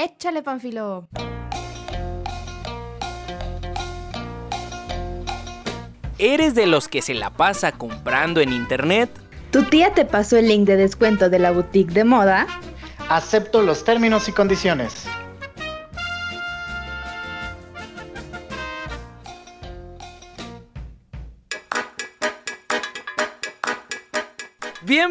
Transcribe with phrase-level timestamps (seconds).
[0.00, 1.08] Échale, Panfilo.
[6.20, 9.10] ¿Eres de los que se la pasa comprando en internet?
[9.50, 12.46] ¿Tu tía te pasó el link de descuento de la boutique de moda?
[13.08, 15.07] Acepto los términos y condiciones.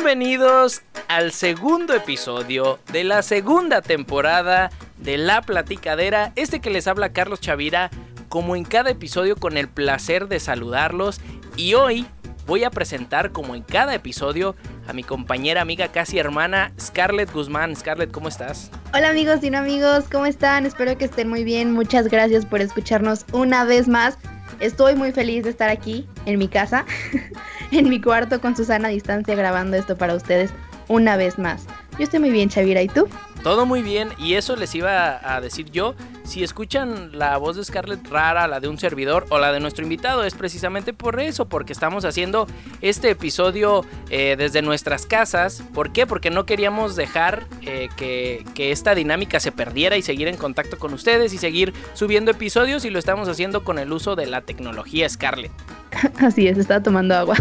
[0.08, 6.32] Bienvenidos al segundo episodio de la segunda temporada de La Platicadera.
[6.38, 7.90] Este que les habla Carlos Chavira,
[8.30, 11.20] como en cada episodio con el placer de saludarlos.
[11.58, 12.08] Y hoy
[12.46, 14.56] voy a presentar, como en cada episodio,
[14.88, 17.76] a mi compañera, amiga, casi hermana, Scarlett Guzmán.
[17.76, 18.72] Scarlett, ¿cómo estás?
[18.94, 20.66] Hola amigos y no amigos, ¿cómo están?
[20.66, 21.74] Espero que estén muy bien.
[21.74, 24.18] Muchas gracias por escucharnos una vez más.
[24.60, 26.86] Estoy muy feliz de estar aquí, en mi casa,
[27.72, 30.52] en mi cuarto con Susana a distancia grabando esto para ustedes
[30.88, 31.66] una vez más.
[31.98, 33.08] Yo estoy muy bien, Chavira, ¿y tú?
[33.44, 35.96] Todo muy bien, y eso les iba a decir yo.
[36.28, 39.84] Si escuchan la voz de Scarlett rara, la de un servidor o la de nuestro
[39.84, 42.48] invitado, es precisamente por eso, porque estamos haciendo
[42.82, 45.64] este episodio eh, desde nuestras casas.
[45.74, 46.06] ¿Por qué?
[46.06, 50.78] Porque no queríamos dejar eh, que, que esta dinámica se perdiera y seguir en contacto
[50.78, 54.42] con ustedes y seguir subiendo episodios, y lo estamos haciendo con el uso de la
[54.42, 55.54] tecnología Scarlett.
[56.20, 57.38] Así es, estaba tomando agua.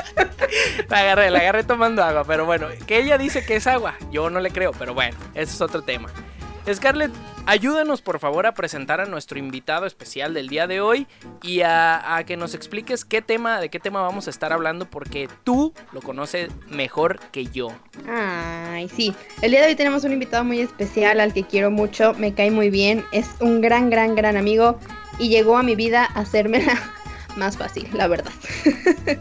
[0.90, 4.28] la agarré, la agarré tomando agua, pero bueno, que ella dice que es agua, yo
[4.28, 6.10] no le creo, pero bueno, ese es otro tema.
[6.70, 7.10] Scarlett,
[7.46, 11.06] ayúdanos por favor a presentar a nuestro invitado especial del día de hoy
[11.42, 15.28] y a, que nos expliques qué tema, de qué tema vamos a estar hablando, porque
[15.42, 17.68] tú lo conoces mejor que yo.
[18.08, 19.14] Ay, sí.
[19.42, 22.50] El día de hoy tenemos un invitado muy especial al que quiero mucho, me cae
[22.50, 24.78] muy bien, es un gran, gran, gran amigo
[25.18, 26.80] y llegó a mi vida a hacérmela
[27.36, 28.32] más fácil, la verdad.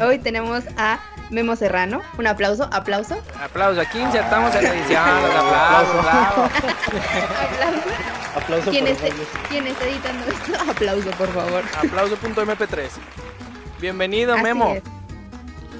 [0.00, 0.98] Hoy tenemos a
[1.30, 2.02] Memo Serrano.
[2.18, 3.16] Un aplauso, aplauso.
[3.40, 5.22] Aplauso, aquí insertamos en la edición.
[5.22, 6.44] Los aplausos, bravo.
[6.44, 7.88] aplauso.
[8.36, 9.28] Aplauso ¿Quién, por esté, ellos.
[9.48, 10.70] ¿Quién esté editando esto?
[10.70, 11.62] Aplauso, por favor.
[11.78, 12.88] Aplauso.mp3.
[13.80, 14.74] Bienvenido, Así Memo.
[14.74, 14.82] es.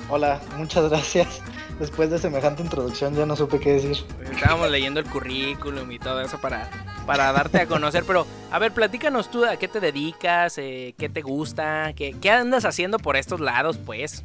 [0.08, 1.40] Hola, muchas gracias.
[1.78, 4.04] Después de semejante introducción ya no supe qué decir.
[4.32, 6.68] Estábamos leyendo el currículum y todo eso para,
[7.06, 8.04] para darte a conocer.
[8.06, 12.30] Pero, a ver, platícanos tú a qué te dedicas, eh, qué te gusta, qué, qué
[12.30, 14.24] andas haciendo por estos lados, pues.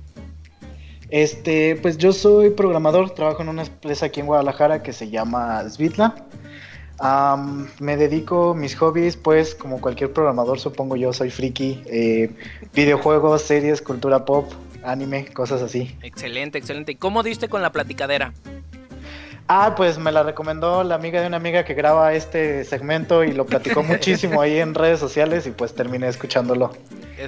[1.09, 5.67] Este, pues yo soy programador, trabajo en una empresa aquí en Guadalajara que se llama
[5.69, 6.16] Svitla.
[6.99, 12.29] Am, me dedico mis hobbies, pues como cualquier programador supongo yo soy friki, eh,
[12.73, 14.49] videojuegos, series, cultura pop,
[14.83, 15.95] anime, cosas así.
[16.03, 16.93] Excelente, excelente.
[16.93, 18.33] ¿Y cómo diste con la platicadera?
[19.47, 23.31] Ah, pues me la recomendó la amiga de una amiga que graba este segmento y
[23.31, 26.72] lo platicó muchísimo ahí en redes sociales y pues terminé escuchándolo.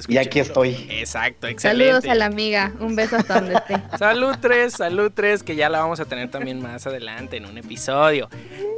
[0.08, 0.86] Y aquí estoy.
[0.90, 1.86] Exacto, excelente.
[1.86, 2.72] Saludos a la amiga.
[2.80, 3.80] Un beso hasta donde esté.
[3.98, 7.56] Salud 3, salud 3, que ya la vamos a tener también más adelante en un
[7.56, 8.28] episodio.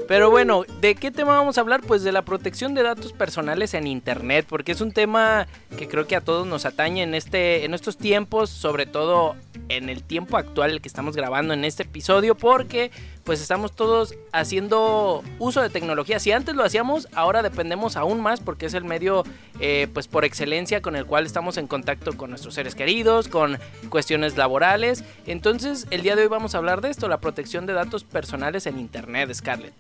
[0.07, 1.81] Pero bueno, ¿de qué tema vamos a hablar?
[1.83, 5.47] Pues de la protección de datos personales en Internet, porque es un tema
[5.79, 9.37] que creo que a todos nos atañe en, este, en estos tiempos, sobre todo
[9.69, 12.91] en el tiempo actual que estamos grabando en este episodio, porque
[13.25, 16.19] pues estamos todos haciendo uso de tecnología.
[16.19, 19.25] Si antes lo hacíamos, ahora dependemos aún más porque es el medio
[19.61, 23.59] eh, pues por excelencia con el cual estamos en contacto con nuestros seres queridos, con
[23.89, 25.05] cuestiones laborales.
[25.27, 28.67] Entonces el día de hoy vamos a hablar de esto, la protección de datos personales
[28.67, 29.75] en Internet, Scarlett.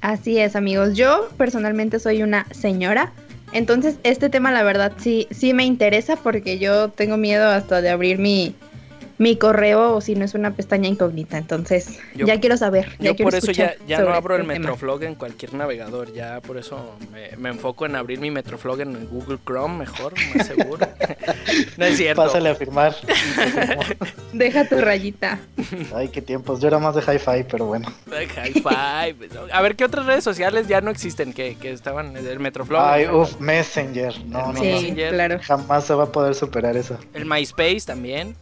[0.00, 0.94] Así es, amigos.
[0.96, 3.12] Yo personalmente soy una señora.
[3.52, 7.90] Entonces, este tema, la verdad, sí, sí me interesa porque yo tengo miedo hasta de
[7.90, 8.54] abrir mi,
[9.18, 11.38] mi correo o si no es una pestaña incógnita.
[11.38, 12.90] Entonces, Yo- ya quiero saber.
[12.98, 14.62] ya Yo quiero por eso ya, ya no abro el este tema.
[14.64, 19.08] Metroflog en cualquier navegador, ya por eso me, me enfoco en abrir mi Metroflog en
[19.08, 20.86] Google Chrome mejor, más seguro.
[21.76, 22.22] no es cierto.
[22.22, 22.94] Pásale a firmar.
[24.32, 25.38] Deja tu rayita.
[25.94, 26.60] Ay, qué tiempos.
[26.60, 27.90] Yo era más de hi-fi, pero bueno.
[28.06, 29.28] Five.
[29.34, 29.40] ¿no?
[29.52, 32.80] A ver, ¿qué otras redes sociales ya no existen que, que estaban en el Metroflog?
[32.82, 34.14] Ay, uff, Messenger.
[34.26, 34.74] No, no, Sí, no.
[34.76, 35.12] Messenger.
[35.14, 35.38] claro.
[35.42, 36.98] Jamás se va a poder superar eso.
[37.14, 38.34] el MySpace también.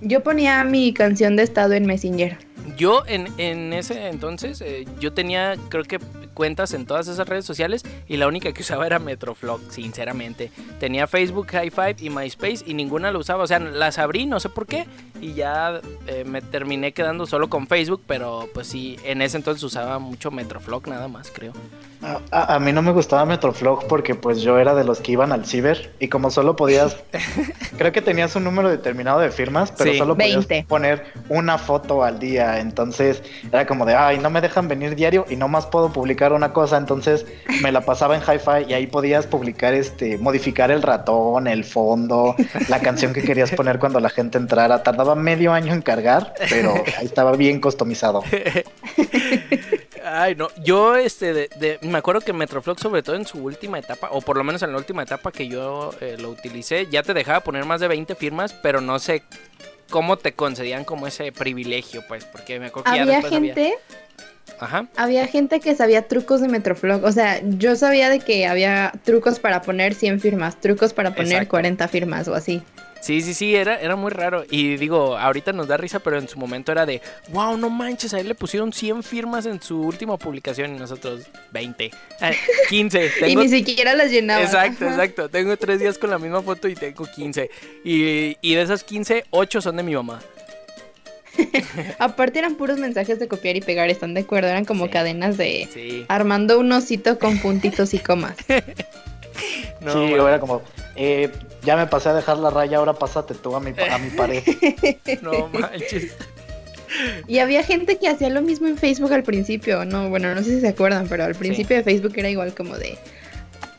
[0.00, 2.38] Yo ponía mi canción de estado en Messenger.
[2.76, 5.98] Yo en, en ese entonces, eh, yo tenía creo que
[6.38, 10.52] cuentas en todas esas redes sociales y la única que usaba era Metroflog, sinceramente.
[10.78, 13.42] Tenía Facebook, High Five y MySpace y ninguna lo usaba.
[13.42, 14.86] O sea, las abrí, no sé por qué,
[15.20, 19.64] y ya eh, me terminé quedando solo con Facebook, pero pues sí, en ese entonces
[19.64, 21.52] usaba mucho Metroflog nada más, creo.
[22.00, 25.10] A, a- a mí no me gustaba Metroflog porque pues yo era de los que
[25.12, 26.96] iban al ciber y como solo podías,
[27.76, 29.98] creo que tenías un número determinado de firmas, pero Sí.
[29.98, 30.68] solo podías 20.
[30.68, 35.26] poner una foto al día, entonces era como de, ay, no me dejan venir diario
[35.28, 37.26] y no más puedo publicar una cosa, entonces
[37.62, 42.34] me la pasaba en hi-fi y ahí podías publicar, este, modificar el ratón, el fondo,
[42.68, 46.74] la canción que querías poner cuando la gente entrara, tardaba medio año en cargar, pero
[46.98, 48.22] ahí estaba bien customizado.
[50.04, 54.08] Ay, no, yo este, de, me acuerdo que Metroflog, sobre todo en su última etapa,
[54.10, 57.14] o por lo menos en la última etapa que yo eh, lo utilicé, ya te
[57.14, 59.22] dejaba poner más de 20 firmas, pero no sé
[59.90, 63.78] cómo te concedían como ese privilegio, pues, porque me acuerdo que había gente...
[64.60, 64.86] Ajá.
[64.96, 67.04] Había gente que sabía trucos de Metroflog.
[67.04, 71.48] O sea, yo sabía de que había trucos para poner 100 firmas, trucos para poner
[71.48, 72.62] 40 firmas o así.
[73.00, 74.44] Sí, sí, sí, era, era muy raro.
[74.50, 78.12] Y digo, ahorita nos da risa, pero en su momento era de, wow, no manches,
[78.14, 81.22] a él le pusieron 100 firmas en su última publicación y nosotros
[81.52, 81.90] 20,
[82.68, 83.10] 15.
[83.28, 84.42] y ni siquiera las llenaba.
[84.42, 85.28] Exacto, exacto.
[85.28, 87.50] Tengo tres días con la misma foto y tengo 15.
[87.84, 90.20] Y, y de esas 15, 8 son de mi mamá.
[91.98, 94.48] Aparte eran puros mensajes de copiar y pegar, ¿están de acuerdo?
[94.48, 98.36] Eran como cadenas de armando un osito con puntitos y comas.
[99.80, 100.62] no, sí, era como,
[100.96, 101.30] eh,
[101.62, 104.42] ya me pasé a dejar la raya, ahora pásate tú a mi, a mi pared.
[105.22, 106.14] no manches.
[107.26, 110.54] Y había gente que hacía lo mismo en Facebook al principio, no, bueno, no sé
[110.54, 112.96] si se acuerdan, pero al principio de Facebook era igual como de,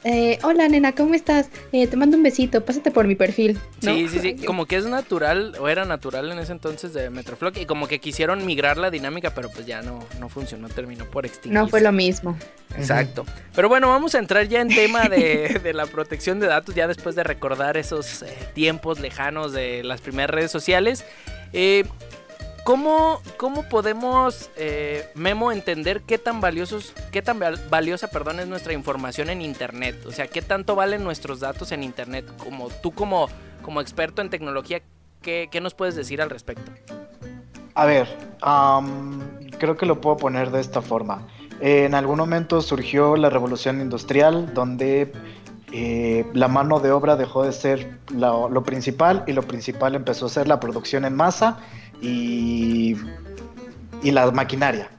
[0.03, 1.49] eh, hola nena, ¿cómo estás?
[1.71, 3.59] Eh, te mando un besito, pásate por mi perfil.
[3.81, 7.57] Sí, sí, sí, como que es natural, o era natural en ese entonces de Metroflog,
[7.57, 11.25] y como que quisieron migrar la dinámica, pero pues ya no, no funcionó, terminó por
[11.25, 11.63] extinguirse.
[11.63, 12.37] No fue lo mismo.
[12.77, 13.25] Exacto.
[13.55, 16.87] Pero bueno, vamos a entrar ya en tema de, de la protección de datos, ya
[16.87, 21.05] después de recordar esos eh, tiempos lejanos de las primeras redes sociales.
[21.53, 21.83] Eh,
[22.69, 28.73] ¿Cómo, cómo podemos, eh, Memo, entender qué tan valiosos, qué tan valiosa, perdón, es nuestra
[28.73, 30.05] información en Internet?
[30.05, 32.31] O sea, qué tanto valen nuestros datos en Internet.
[32.37, 33.27] Como tú como,
[33.63, 34.83] como experto en tecnología,
[35.23, 36.71] ¿qué, nos puedes decir al respecto?
[37.73, 38.07] A ver,
[39.57, 41.27] creo que lo puedo poner de esta forma.
[41.61, 45.11] en algún momento surgió la revolución industrial, donde
[45.71, 50.29] eh, la mano de obra dejó de ser lo principal y lo principal empezó a
[50.29, 51.57] ser la producción en masa
[52.01, 52.97] y,
[54.03, 54.89] la maquinaria.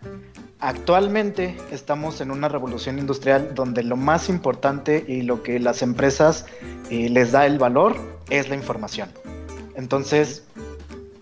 [0.60, 6.44] Actualmente estamos en una revolución industrial donde lo más importante y lo que las empresas
[6.90, 7.96] eh, les da el valor
[8.28, 9.08] es la información.
[9.74, 10.44] Entonces,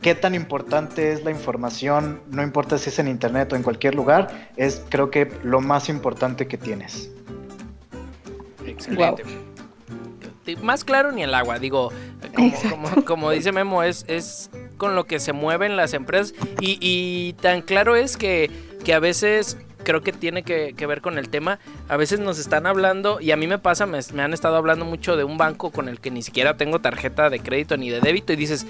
[0.03, 2.21] ¿qué tan importante es la información?
[2.31, 5.89] No importa si es en internet o en cualquier lugar, es creo que lo más
[5.89, 7.11] importante que tienes.
[8.67, 9.23] Excelente.
[10.63, 11.91] Más claro ni el agua, digo,
[13.07, 16.35] como, dice Memo, es, es con lo que se mueven las empresas.
[16.61, 18.51] Y, tan claro es que,
[18.85, 21.59] que, a veces creo que tiene que, ver con el tema.
[21.89, 24.87] A veces nos están hablando, y a mí me pasa, me, me, han estado hablando
[24.87, 28.01] mucho de un banco con el que ni siquiera tengo tarjeta de crédito ni de
[28.01, 28.33] débito.
[28.33, 28.67] Y dices,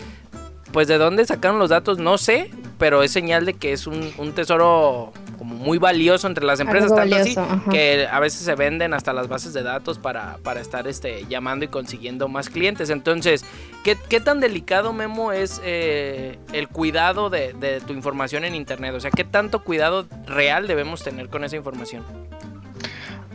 [0.72, 4.12] pues de dónde sacaron los datos, no sé, pero es señal de que es un,
[4.18, 7.36] un tesoro como muy valioso entre las empresas, tanto así
[7.70, 11.64] que a veces se venden hasta las bases de datos para, para estar este, llamando
[11.64, 12.90] y consiguiendo más clientes.
[12.90, 13.44] Entonces,
[13.84, 18.94] ¿qué, qué tan delicado, Memo, es eh, el cuidado de, de, tu información en Internet?
[18.94, 22.02] O sea, ¿qué tanto cuidado real debemos tener con esa información?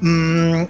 [0.01, 0.65] Mm,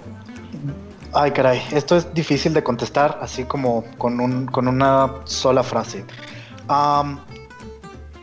[1.12, 6.04] ay, caray, esto es difícil de contestar así como con, un, con una sola frase.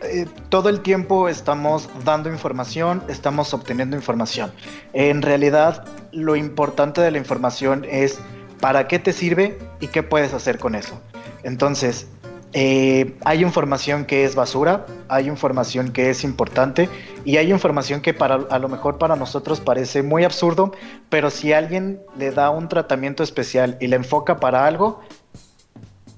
[0.03, 4.51] Eh, todo el tiempo estamos dando información, estamos obteniendo información.
[4.93, 8.19] En realidad, lo importante de la información es
[8.59, 10.99] para qué te sirve y qué puedes hacer con eso.
[11.43, 12.07] Entonces,
[12.53, 16.89] eh, hay información que es basura, hay información que es importante
[17.23, 20.73] y hay información que para, a lo mejor para nosotros parece muy absurdo,
[21.09, 24.99] pero si alguien le da un tratamiento especial y le enfoca para algo,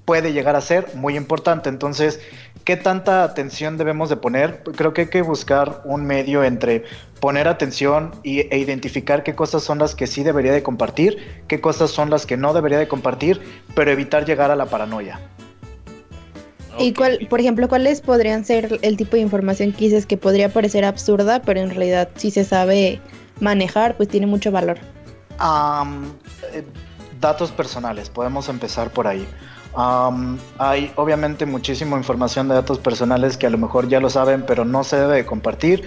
[0.04, 1.68] puede llegar a ser muy importante.
[1.68, 2.20] Entonces,
[2.64, 4.62] ¿qué tanta atención debemos de poner?
[4.76, 6.84] Creo que hay que buscar un medio entre
[7.20, 11.90] poner atención e identificar qué cosas son las que sí debería de compartir, qué cosas
[11.90, 13.40] son las que no debería de compartir,
[13.74, 15.20] pero evitar llegar a la paranoia.
[16.78, 20.48] ¿Y cuál, por ejemplo, cuáles podrían ser el tipo de información que dices que podría
[20.48, 23.00] parecer absurda, pero en realidad si se sabe
[23.40, 24.78] manejar, pues tiene mucho valor?
[26.52, 26.62] Eh,
[27.20, 29.26] datos personales, podemos empezar por ahí
[29.76, 34.64] hay obviamente muchísima información de datos personales que a lo mejor ya lo saben, pero
[34.64, 35.84] no se debe compartir.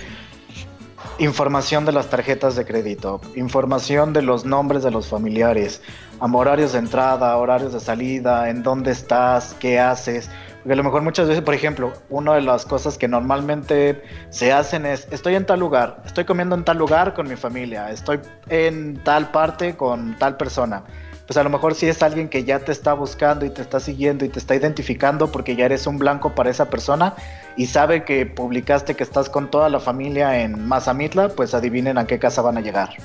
[1.19, 5.81] Información de las tarjetas de crédito, información de los nombres de los familiares,
[6.19, 10.29] horarios de entrada, horarios de salida, en dónde estás, qué haces.
[10.57, 14.51] Porque a lo mejor muchas veces, por ejemplo, una de las cosas que normalmente se
[14.51, 18.19] hacen es, estoy en tal lugar, estoy comiendo en tal lugar con mi familia, estoy
[18.49, 20.83] en tal parte con tal persona
[21.27, 23.81] pues a lo mejor si es alguien que ya te está buscando y te está
[23.81, 27.15] siguiendo y te está identificando porque ya eres un blanco para esa persona
[27.57, 32.07] y sabe que publicaste que estás con toda la familia en Mazamitla, pues adivinen a
[32.07, 32.95] qué casa van a llegar.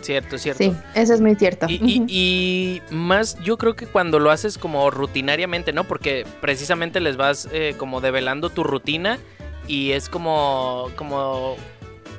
[0.00, 0.62] Cierto, cierto.
[0.62, 1.66] Sí, eso es muy cierto.
[1.68, 5.84] Y, más, yo creo que cuando lo haces como rutinariamente, ¿no?
[5.84, 9.18] Porque precisamente les vas eh, como develando tu rutina
[9.66, 11.56] y es como, como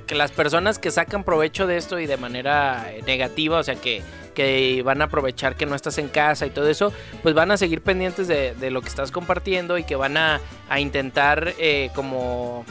[0.08, 4.02] que las personas que sacan provecho de esto y de manera negativa, o sea, que,
[4.36, 7.58] que van a aprovechar que no estás en casa y todo eso, pues van a
[7.58, 12.66] seguir pendientes de, lo que estás compartiendo y que van a, a intentar eh, como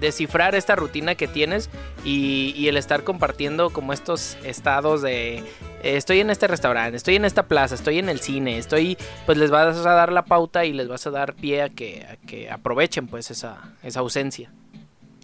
[0.00, 1.70] descifrar esta rutina que tienes
[2.04, 5.38] y, y, el estar compartiendo como estos estados de
[5.82, 9.38] eh, estoy en este restaurante, estoy en esta plaza, estoy en el cine, estoy, pues
[9.38, 12.16] les vas a dar la pauta y les vas a dar pie a que, a
[12.26, 14.50] que aprovechen pues esa, esa ausencia.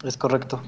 [0.03, 0.61] Es correcto.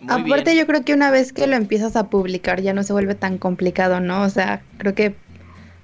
[0.00, 0.58] Muy Aparte bien.
[0.58, 3.38] yo creo que una vez que lo empiezas a publicar ya no se vuelve tan
[3.38, 4.22] complicado, ¿no?
[4.22, 5.14] O sea, creo que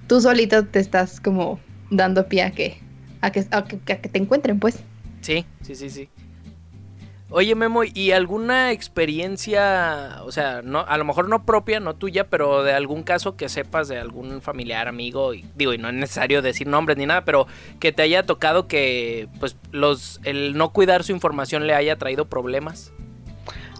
[0.07, 1.59] tú solito te estás como
[1.91, 2.79] dando pie a que,
[3.21, 4.79] a que, a que, a que te encuentren, pues.
[5.21, 6.09] Sí, sí, sí, sí.
[7.29, 12.29] Oye, Memo, ¿y alguna experiencia, o sea, no, a lo mejor no propia, no tuya,
[12.29, 15.93] pero de algún caso que sepas de algún familiar, amigo, y, digo, y no es
[15.93, 17.45] necesario decir nombres ni nada, pero
[17.81, 22.29] que te haya tocado que, pues, los, el no cuidar su información le haya traído
[22.29, 22.93] problemas?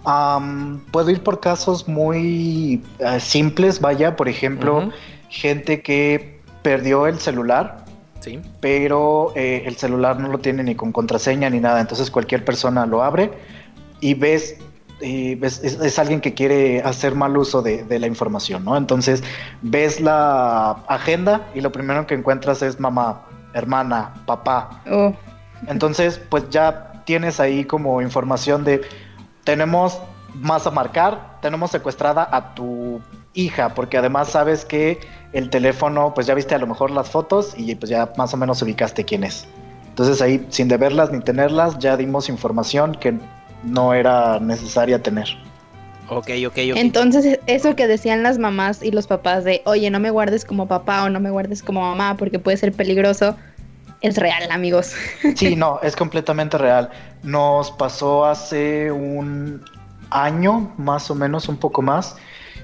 [0.08, 4.94] Um, puedo ir por casos muy uh, simples, vaya, por ejemplo, uh -huh.
[5.30, 7.86] gente que perdió el celular
[8.20, 8.42] Sí.
[8.60, 12.86] Pero eh, el celular no lo tiene ni con contraseña ni nada, entonces cualquier persona
[12.86, 13.32] lo abre
[14.00, 14.58] y ves,
[15.02, 18.76] y ves es, es, alguien que quiere hacer mal uso de, de, la información, ¿no?
[18.76, 19.24] Entonces
[19.62, 24.82] ves la agenda y lo primero que encuentras es mamá, hermana, papá.
[24.90, 25.14] Oh.
[25.68, 28.82] Entonces, pues ya tienes ahí como información de,
[29.48, 29.98] tenemos
[30.34, 33.00] más a marcar, tenemos secuestrada a tu
[33.34, 35.00] hija, porque además sabes que
[35.32, 38.38] el teléfono, pues ya viste a lo mejor las fotos y pues ya más o
[38.38, 39.48] menos ubicaste quién es.
[39.88, 43.18] Entonces ahí, sin deberlas ni tenerlas, ya dimos información que
[43.64, 45.30] no era necesaria tener.
[46.10, 46.76] Ok, ok, ok.
[46.76, 50.68] Entonces, eso que decían las mamás y los papás de, oye, no me guardes como
[50.68, 53.38] papá o no me guardes como mamá porque puede ser peligroso,
[54.02, 54.94] es real, amigos.
[55.36, 56.90] Sí, no, es completamente real.
[57.24, 59.64] Nos pasó hace un
[60.10, 62.16] año, más o menos, un poco más.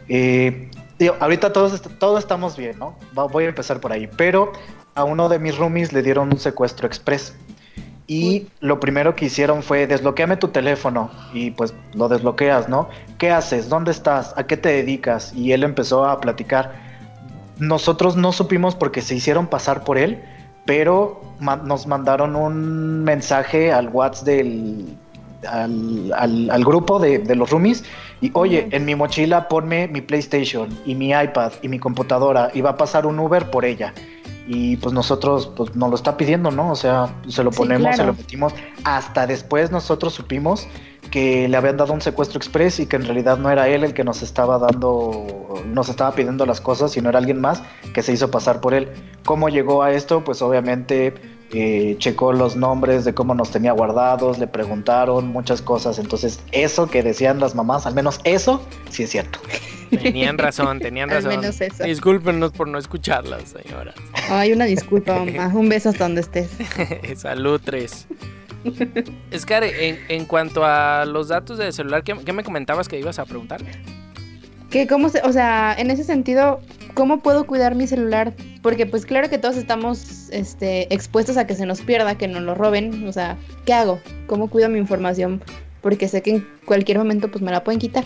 [0.10, 2.96] Eh, digo, ahorita todos, todos estamos bien, ¿no?
[3.13, 4.08] Voy a empezar por ahí.
[4.18, 4.52] Pero
[4.96, 7.36] a uno de mis roomies le dieron un secuestro express.
[8.06, 11.10] Y lo primero que hicieron fue desbloqueame tu teléfono.
[11.34, 12.90] Y pues lo desbloqueas, ¿no?
[13.18, 13.70] ¿Qué haces?
[13.70, 14.34] ¿Dónde estás?
[14.38, 15.34] ¿A qué te dedicas?
[15.34, 16.74] Y él empezó a platicar.
[17.60, 20.22] Nosotros no supimos porque se hicieron pasar por él,
[20.65, 24.98] pero ma nos mandaron un mensaje al WhatsApp del,
[25.48, 27.84] al, al, al, grupo de, de, los roomies
[28.22, 32.62] y oye, en mi mochila ponme mi PlayStation y mi iPad y mi computadora y
[32.62, 33.93] va a pasar un Uber por ella.
[34.48, 36.72] Y pues nosotros pues nos lo está pidiendo, ¿no?
[36.72, 37.98] O sea, se lo ponemos, sí, claro.
[37.98, 38.53] se lo metimos.
[38.84, 40.67] Hasta después nosotros supimos
[41.12, 43.94] que le habían dado un secuestro express y que en realidad no era él el
[43.94, 47.62] que nos estaba dando, nos estaba pidiendo las cosas, sino era alguien más
[47.94, 48.90] que se hizo pasar por él.
[49.26, 50.24] ¿Cómo llegó a esto?
[50.24, 51.14] Pues obviamente
[51.52, 56.00] eh, checó los nombres de cómo nos tenía guardados, le preguntaron muchas cosas.
[56.00, 59.40] Entonces, eso que decían las mamás, al menos eso, sí es cierto.
[59.92, 61.32] Tenían razón, tenían razón.
[61.32, 61.84] al menos eso.
[61.84, 63.94] Discúlpenos por no escucharlas, señoras.
[64.30, 65.52] Ay, una disculpa, mamá.
[65.54, 66.50] Un beso hasta donde estés.
[67.16, 68.08] Salud, tres.
[69.38, 73.20] Scar, en, en, cuanto a los datos del celular, ¿qué, ¿qué, me comentabas que ibas
[73.20, 73.62] a preguntar?
[74.70, 76.60] Que cómo se, o sea, en ese sentido,
[76.93, 78.34] ¿cómo puedo cuidar mi celular?
[78.62, 82.41] Porque pues claro que todos estamos este, expuestos a que se nos pierda, que nos
[82.41, 83.08] lo roben.
[83.08, 84.00] O sea, ¿qué hago?
[84.27, 85.43] ¿Cómo cuido mi información?
[85.82, 88.05] Porque sé que en cualquier momento pues me la pueden quitar.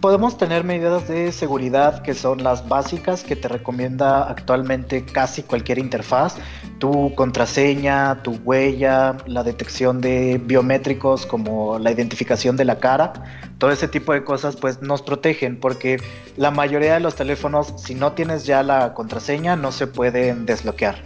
[0.00, 5.78] Podemos tener medidas de seguridad que son las básicas que te recomienda actualmente casi cualquier
[5.78, 6.36] interfaz.
[6.78, 13.14] Tu contraseña, tu huella, la detección de biométricos como la identificación de la cara,
[13.56, 15.96] todo ese tipo de cosas pues nos protegen porque
[16.36, 20.96] la mayoría de los teléfonos si no tienes ya la contraseña no se pueden desbloquear.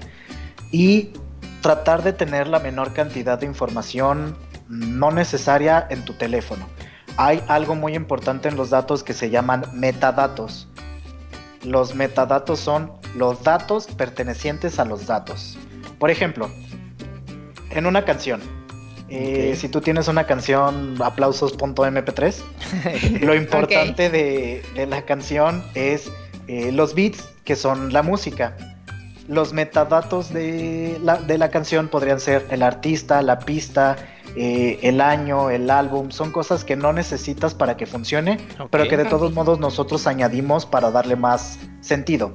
[0.73, 1.11] Y
[1.63, 4.37] tratar de tener la menor cantidad de información
[4.69, 6.67] no necesaria en tu teléfono
[7.17, 10.69] hay algo muy importante en los datos que se llaman metadatos.
[11.65, 15.59] Los metadatos son los datos pertenecientes a los datos.
[15.99, 16.51] Por ejemplo,
[17.71, 18.41] en una canción,
[19.09, 19.57] eh, okay.
[19.57, 24.09] si tú tienes una canción aplausos.mp3, lo importante okay.
[24.09, 26.11] de, de, la canción es
[26.47, 28.57] eh, los beats, que son la música.
[29.29, 33.97] Los metadatos de la, de la canción podrían ser el artista, la pista,
[34.37, 38.67] eh, el año, el álbum, son cosas que no necesitas para que funcione, okay.
[38.71, 42.33] pero que de todos modos nosotros añadimos para darle más sentido.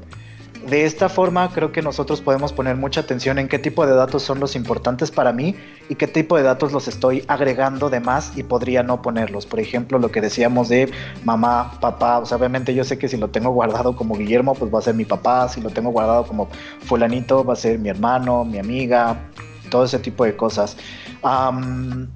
[0.67, 4.23] De esta forma creo que nosotros podemos poner mucha atención en qué tipo de datos
[4.23, 5.55] son los importantes para mí
[5.89, 9.45] y qué tipo de datos los estoy agregando de más y podría no ponerlos.
[9.45, 10.91] Por ejemplo, lo que decíamos de
[11.23, 14.73] mamá, papá, o sea, obviamente yo sé que si lo tengo guardado como Guillermo, pues
[14.73, 16.49] va a ser mi papá, si lo tengo guardado como
[16.79, 19.29] fulanito, va a ser mi hermano, mi amiga,
[19.69, 20.77] todo ese tipo de cosas.
[21.25, 22.07] Um,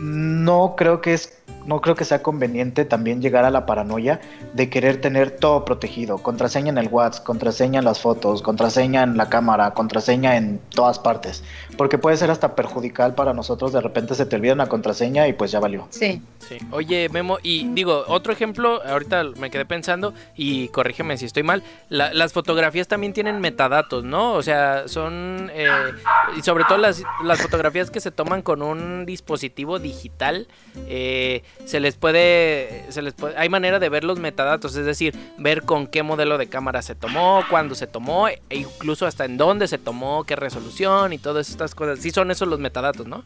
[0.00, 4.20] no creo que es no creo que sea conveniente también llegar a la paranoia
[4.52, 9.16] de querer tener todo protegido, contraseña en el WhatsApp, contraseña en las fotos, contraseña en
[9.16, 11.42] la cámara, contraseña en todas partes,
[11.76, 15.32] porque puede ser hasta perjudicial para nosotros, de repente se te olvida una contraseña y
[15.32, 15.86] pues ya valió.
[15.90, 16.22] Sí.
[16.48, 16.58] Sí.
[16.72, 21.62] Oye, Memo, y digo, otro ejemplo, ahorita me quedé pensando, y corrígeme si estoy mal,
[21.88, 24.34] la- las fotografías también tienen metadatos, ¿no?
[24.34, 25.68] O sea, son, eh,
[26.36, 30.46] y sobre todo las, las fotografías que se toman con un dispositivo digital,
[30.86, 35.14] eh, se les puede, se les puede, hay manera de ver los metadatos, es decir,
[35.38, 39.38] ver con qué modelo de cámara se tomó, cuándo se tomó, e incluso hasta en
[39.38, 42.00] dónde se tomó, qué resolución y todas cosas.
[42.00, 43.22] Sí son esos los metadatos, ¿no?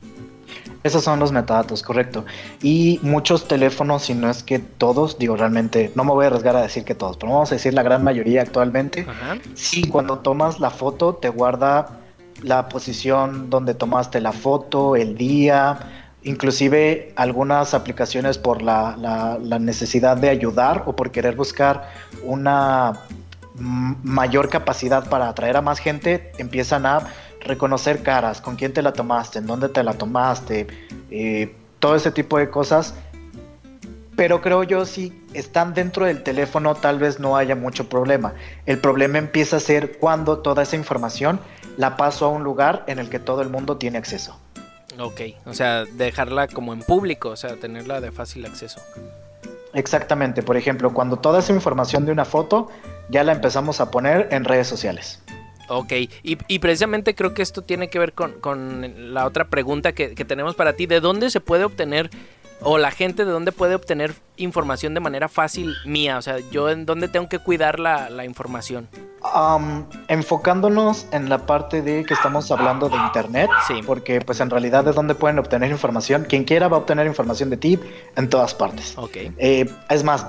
[0.83, 2.27] Esos son los metadatos, correcto.
[2.63, 6.57] Y muchos teléfonos, si no es que todos, digo realmente, no me voy a arriesgar
[6.57, 9.39] a decir que todos, pero vamos a decir la gran mayoría actualmente, Ajá.
[9.55, 11.99] Sí, cuando tomas la foto te guarda
[12.43, 19.59] la posición donde tomaste la foto, el día, inclusive algunas aplicaciones por la, la- la
[19.59, 21.91] necesidad de ayudar o por querer buscar
[22.23, 23.01] una
[23.61, 27.09] mayor capacidad para atraer a más gente, empiezan a
[27.49, 30.67] reconocer caras, con quién te la tomaste, en dónde te la tomaste,
[31.11, 32.95] eh, todo ese tipo de cosas.
[34.15, 38.35] Pero creo yo si están dentro del teléfono tal vez no haya mucho problema.
[38.67, 41.41] El problema empieza a ser cuando toda esa información
[41.77, 44.39] la paso a un lugar en el que todo el mundo tiene acceso.
[44.99, 48.81] Ok, o sea, dejarla como en público, o sea, tenerla de fácil acceso.
[49.73, 52.69] Exactamente, por ejemplo, cuando toda esa información de una foto
[53.09, 55.23] ya la empezamos a poner en redes sociales.
[55.69, 59.93] Ok, y, y precisamente creo que esto tiene que ver con, con la otra pregunta
[59.93, 60.87] que, que tenemos para ti.
[60.87, 62.11] ¿De dónde se puede obtener,
[62.61, 66.17] o la gente de dónde puede obtener información de manera fácil mía?
[66.19, 68.89] O sea, yo en dónde tengo que cuidar la, la información.
[69.23, 73.81] Am, enfocándonos en la parte de que estamos hablando de internet, Sí.
[73.87, 76.25] porque pues en realidad es donde pueden obtener información.
[76.29, 77.79] Quien quiera va a obtener información de ti
[78.17, 78.95] en todas partes.
[78.97, 79.17] Ok.
[79.39, 80.25] Eh, es más,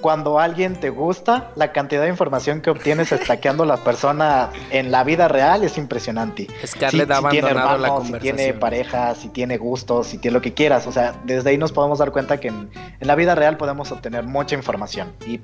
[0.00, 4.90] cuando alguien te gusta, la cantidad de información que obtienes estaqueando a la persona en
[4.90, 6.48] la vida real es impresionante.
[6.66, 10.42] Scarlett ha si tiene la hermanos, si tiene pareja, si tiene gustos, si tiene lo
[10.42, 10.86] que quieras.
[10.86, 13.92] O sea, desde ahí nos podemos dar cuenta que en, en la vida real podemos
[13.92, 15.12] obtener mucha información.
[15.26, 15.40] Y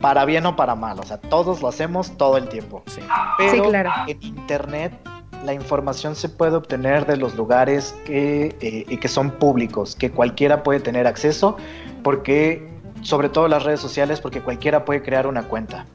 [0.00, 0.98] para bien o para mal.
[1.00, 2.82] O sea, todos lo hacemos todo el tiempo.
[2.86, 3.00] Sí.
[3.38, 3.90] Pero Sí, claro.
[4.06, 4.92] en internet
[5.44, 10.62] la información se puede obtener de los lugares que, eh, que son públicos, que cualquiera
[10.62, 11.56] puede tener acceso,
[12.02, 15.86] porque sobre todo las redes sociales, porque cualquiera puede crear una cuenta.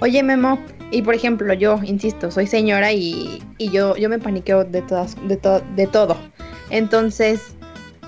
[0.00, 0.58] Oye, Memo,
[0.90, 5.16] y por ejemplo, yo, insisto, soy señora y, y yo, yo me paniqueo de, todas,
[5.28, 6.16] de, to- de todo.
[6.70, 7.54] Entonces,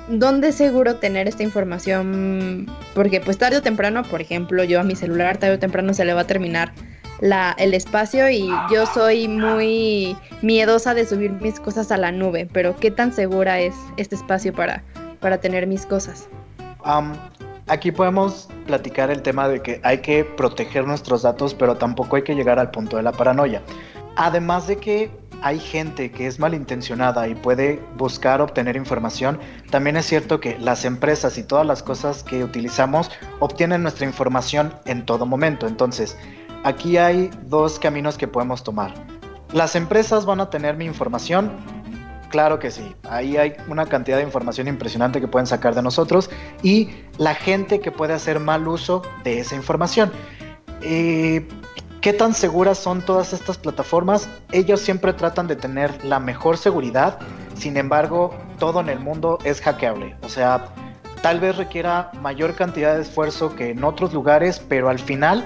[0.09, 2.67] ¿dónde es seguro tener esta información?
[2.95, 6.05] Porque pues tarde o temprano, por ejemplo, yo a mi celular tarde o temprano se
[6.05, 6.73] le va a terminar
[7.21, 12.49] la, el espacio y yo soy muy miedosa de subir mis cosas a la nube,
[12.53, 14.83] pero ¿qué tan segura es este espacio para,
[15.21, 16.27] para tener mis cosas?
[17.69, 22.23] Aquí podemos platicar el tema de que hay que proteger nuestros datos, pero tampoco hay
[22.23, 23.63] que llegar al punto de la paranoia.
[24.17, 25.11] Además de que
[25.43, 30.85] hay gente que es malintencionada y puede buscar obtener información, también es cierto que las
[30.85, 35.67] empresas y todas las cosas que utilizamos obtienen nuestra información en todo momento.
[35.67, 36.17] Entonces,
[36.63, 38.95] aquí hay dos caminos que podemos tomar.
[39.53, 41.53] Las empresas van a tener mi información,
[42.33, 46.31] Claro que sí, ahí hay una cantidad de información impresionante que pueden sacar de nosotros
[46.63, 50.11] y la gente que puede hacer mal uso de esa información.
[50.81, 51.47] Eh,
[52.01, 54.31] ¿Qué tan seguras son todas estas plataformas?
[54.51, 57.19] Ellos siempre tratan de tener la mejor seguridad,
[57.55, 60.17] sin embargo, todo en el mundo es hackeable.
[60.23, 60.73] O sea,
[61.21, 65.45] tal vez requiera mayor cantidad de esfuerzo que en otros lugares, pero al final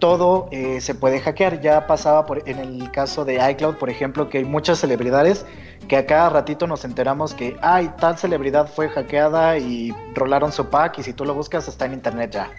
[0.00, 1.60] todo eh, se puede hackear.
[1.60, 5.46] Ya pasaba en el caso de iCloud, por ejemplo, que hay muchas celebridades
[5.86, 10.66] que a cada ratito nos enteramos que, ay, tal celebridad fue hackeada y rolaron su
[10.66, 12.50] pack y si tú lo buscas está en internet ya.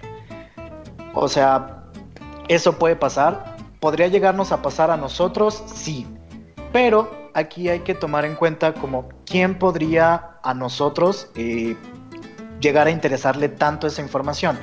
[1.13, 1.83] O sea,
[2.47, 3.55] eso puede pasar.
[3.79, 5.63] ¿Podría llegarnos a pasar a nosotros?
[5.75, 6.07] Sí.
[6.71, 11.75] Pero aquí hay que tomar en cuenta como quién podría a nosotros eh,
[12.59, 14.57] llegar a interesarle tanto esa información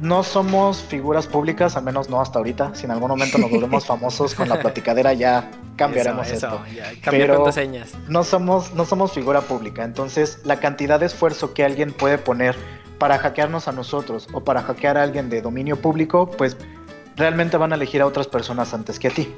[0.00, 2.74] no somos figuras públicas, al menos no hasta ahorita.
[2.74, 6.60] Si en algún momento nos volvemos famosos con la platicadera, ya cambiaremos Eso, esto.
[6.74, 7.44] ya, Pero-.
[8.08, 12.56] No somos, no somos figura pública, entonces la cantidad de esfuerzo que alguien puede poner
[12.98, 16.56] para hackearnos a nosotros o para hackear a alguien de dominio público, pues
[17.16, 19.32] realmente van a elegir a otras personas antes que a ti.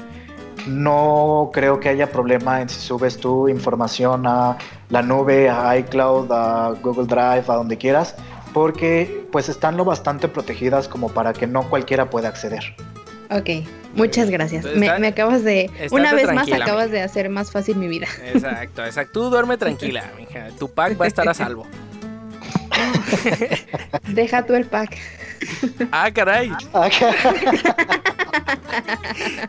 [0.67, 4.59] No creo que haya problema en si subes tu información a
[4.91, 8.15] la nube, a iCloud, a Google Drive, a donde quieras,
[8.53, 12.75] porque pues están lo bastante protegidas como para que no cualquiera pueda acceder.
[13.31, 13.49] Ok,
[13.95, 14.65] muchas gracias.
[14.65, 17.87] Entonces, Me, está- me acabas de, una vez más acabas de hacer más fácil mi
[17.87, 18.09] vida.
[18.33, 19.13] Exacto, exacto.
[19.21, 20.49] Tú duerme tranquila, mija.
[20.59, 21.67] Tu pack va a estar a salvo.
[24.09, 24.97] Deja tú el pack.
[25.91, 26.53] Ah, caray.
[26.75, 26.89] Ah,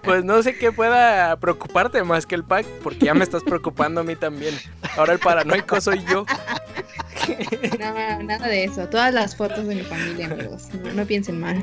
[0.04, 4.02] Pues no sé qué pueda preocuparte más que el pack, porque ya me estás preocupando
[4.02, 4.56] a mí también.
[4.98, 6.26] Ahora el paranoico soy yo.
[7.80, 8.88] No, nada de eso.
[8.88, 10.70] Todas las fotos de mi familia, amigos.
[10.84, 11.62] No, no piensen mal.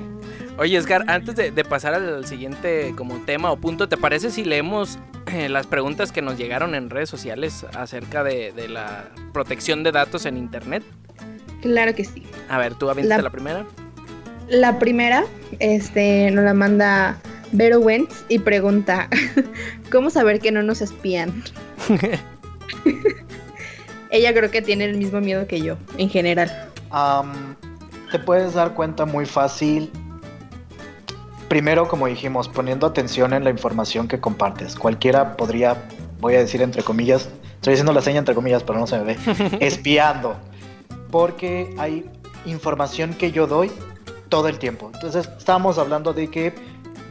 [0.56, 4.44] Oye, Edgar, antes de, de pasar al siguiente como tema o punto, ¿te parece si
[4.44, 4.98] leemos
[5.32, 9.92] eh, las preguntas que nos llegaron en redes sociales acerca de, de la protección de
[9.92, 10.84] datos en Internet?
[11.62, 12.22] Claro que sí.
[12.48, 13.66] A ver, tú aviéntate La- la primera.
[14.48, 15.24] La primera,
[15.58, 17.18] este, nos la manda
[17.52, 19.08] Vero Wentz y pregunta,
[19.92, 21.42] ¿cómo saber que no nos espían?
[24.10, 26.70] Ella creo que tiene el mismo miedo que yo, en general.
[28.10, 29.90] Te puedes dar cuenta muy fácil.
[31.48, 34.76] Primero, como dijimos, poniendo atención en la información que compartes.
[34.76, 35.76] Cualquiera podría,
[36.20, 39.04] voy a decir entre comillas, estoy diciendo la seña entre comillas, pero no se me
[39.04, 39.16] ve,
[39.60, 40.36] espiando.
[41.10, 42.10] Porque hay
[42.46, 43.70] información que yo doy
[44.28, 44.90] todo el tiempo.
[44.94, 46.54] Entonces, estábamos hablando de que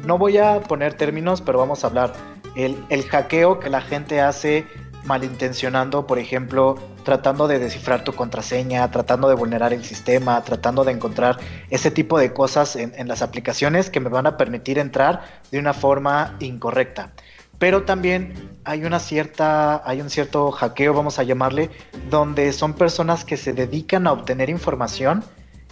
[0.06, 2.14] no voy a poner términos, pero vamos a hablar.
[2.56, 4.66] El, el hackeo que la gente hace
[5.06, 10.92] malintencionando, por ejemplo, tratando de descifrar tu contraseña, tratando de vulnerar el sistema, tratando de
[10.92, 11.38] encontrar
[11.70, 15.60] ese tipo de cosas en, en las aplicaciones que me van a permitir entrar de
[15.60, 17.14] una forma incorrecta.
[17.60, 21.70] Pero también hay una cierta, hay un cierto hackeo, vamos a llamarle,
[22.10, 25.24] donde son personas que se dedican a obtener información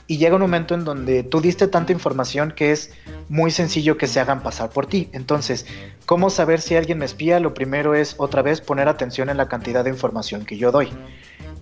[0.07, 2.91] y llega un momento en donde tú diste tanta información que es
[3.27, 5.09] muy sencillo que se hagan pasar por ti.
[5.13, 5.65] Entonces,
[6.05, 7.39] ¿cómo saber si alguien me espía?
[7.39, 10.89] Lo primero es otra vez poner atención en la cantidad de información que yo doy.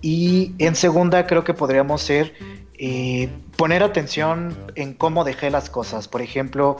[0.02, 2.34] Y en segunda creo que podríamos ser
[2.74, 6.08] eh, poner atención en cómo dejé las cosas.
[6.08, 6.76] Por ejemplo,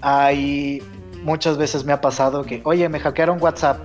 [0.00, 0.82] hay
[1.24, 3.80] muchas veces me ha pasado que, oye, me hackearon WhatsApp.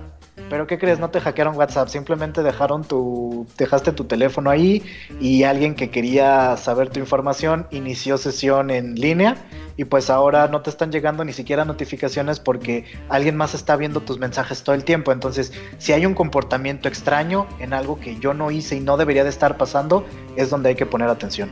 [0.48, 0.98] Pero ¿qué crees?
[0.98, 4.82] No te hackearon WhatsApp, simplemente dejaron tu, dejaste tu teléfono ahí
[5.20, 9.36] y alguien que quería saber tu información inició sesión en línea
[9.76, 14.00] y pues ahora no te están llegando ni siquiera notificaciones porque alguien más está viendo
[14.00, 15.12] tus mensajes todo el tiempo.
[15.12, 19.24] Entonces, si hay un comportamiento extraño en algo que yo no hice y no debería
[19.24, 20.04] de estar pasando,
[20.36, 21.50] es donde hay que poner atención.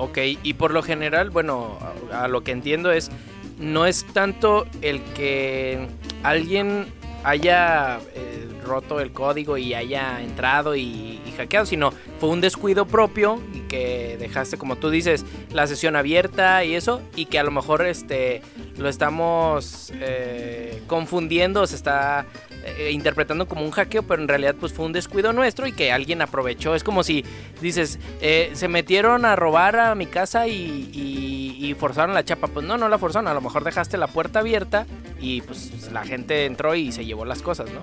[0.00, 1.76] Ok, y por lo general, bueno,
[2.12, 3.10] a, lo que entiendo es,
[3.58, 5.88] no es tanto el que
[6.22, 6.86] alguien
[7.24, 12.86] haya eh, roto el código y haya entrado y, y hackeado, sino fue un descuido
[12.86, 17.42] propio y que dejaste, como tú dices, la sesión abierta y eso, y que a
[17.42, 18.42] lo mejor este
[18.76, 22.26] lo estamos eh, confundiendo, se está
[22.76, 25.92] eh, interpretando como un hackeo, pero en realidad pues fue un descuido nuestro y que
[25.92, 26.74] alguien aprovechó.
[26.74, 27.24] Es como si
[27.60, 32.48] dices, eh, se metieron a robar a mi casa y, y- forzaron la chapa.
[32.48, 34.86] Pues no, no la forzaron, a lo mejor dejaste la puerta abierta
[35.20, 37.80] y pues la gente entró y se llevó las cosas, ¿no?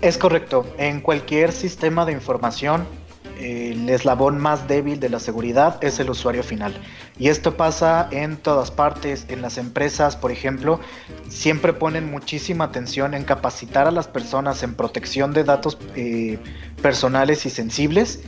[0.00, 0.66] Es correcto.
[0.78, 2.86] En cualquier sistema de información,
[3.38, 6.74] el eslabón más débil de la seguridad es el usuario final.
[7.18, 9.24] Y esto pasa en todas partes.
[9.28, 10.80] En las empresas, por ejemplo,
[11.28, 16.38] siempre ponen muchísima atención en capacitar a las personas en protección de datos eh,
[16.82, 18.20] personales y sensibles.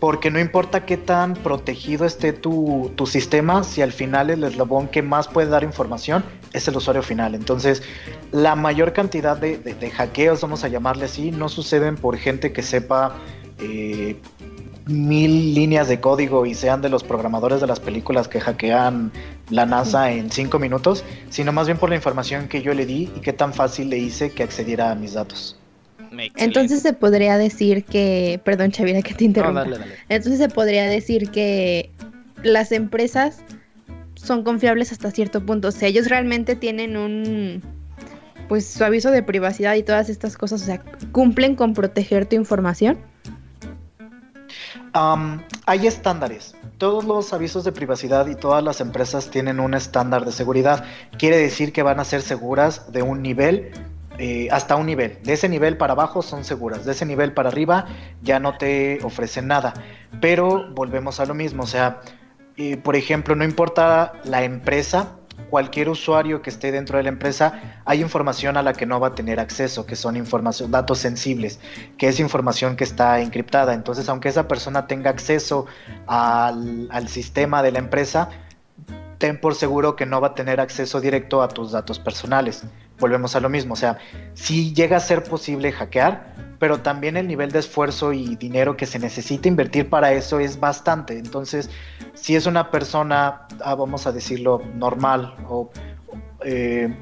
[0.00, 4.88] Porque no importa qué tan protegido esté tu, tu sistema, si al final el eslabón
[4.88, 7.34] que más puede dar información es el usuario final.
[7.34, 7.82] Entonces,
[8.32, 12.52] la mayor cantidad de, de- de hackeos, vamos a llamarle así, no suceden por gente
[12.52, 13.16] que sepa
[13.58, 14.16] eh,
[14.86, 19.12] mil líneas de código y sean de los programadores de las películas que hackean
[19.50, 23.10] la NASA en cinco minutos, sino más bien por la información que yo le di
[23.16, 25.56] y qué tan fácil le hice que accediera a mis datos.
[25.98, 26.44] Excelente.
[26.44, 29.64] Entonces se podría decir que, perdón Chavira que te No, interrumpa.
[29.64, 29.94] dale, dale.
[30.08, 31.90] Entonces se podría decir que
[32.42, 33.38] las empresas
[34.14, 35.68] son confiables hasta cierto punto.
[35.68, 37.62] O sea, ellos realmente tienen un,
[38.48, 40.62] pues su aviso de privacidad y todas estas cosas.
[40.62, 42.98] O sea, cumplen con proteger tu información.
[44.94, 46.54] Hay estándares.
[46.78, 50.84] Todos los avisos de privacidad y todas las empresas tienen un estándar de seguridad.
[51.18, 53.72] Quiere decir que van a ser seguras de un nivel
[54.18, 55.18] eh, hasta un nivel.
[55.22, 56.84] De ese nivel para abajo son seguras.
[56.84, 57.86] De ese nivel para arriba
[58.22, 59.72] ya no te ofrecen nada.
[60.20, 61.62] Pero volvemos a lo mismo.
[61.62, 62.00] O sea,
[62.56, 65.16] eh, por ejemplo, no importa la empresa,
[65.50, 69.08] cualquier usuario que esté dentro de la empresa, hay información a la que no va
[69.08, 71.60] a tener acceso, que son información, datos sensibles,
[71.98, 73.74] que es información que está encriptada.
[73.74, 75.66] Entonces, aunque esa persona tenga acceso
[76.06, 78.28] al, al sistema de la empresa,
[79.18, 82.64] ten por seguro que no va a tener acceso directo a tus datos personales.
[82.98, 83.98] Volvemos a lo mismo, o sea,
[84.34, 88.86] sí llega a ser posible hackear, pero también el nivel de esfuerzo y dinero que
[88.86, 91.18] se necesita invertir para eso es bastante.
[91.18, 91.68] Entonces,
[92.14, 95.72] si es una persona, ah, vamos a decirlo, normal o
[96.44, 96.94] eh,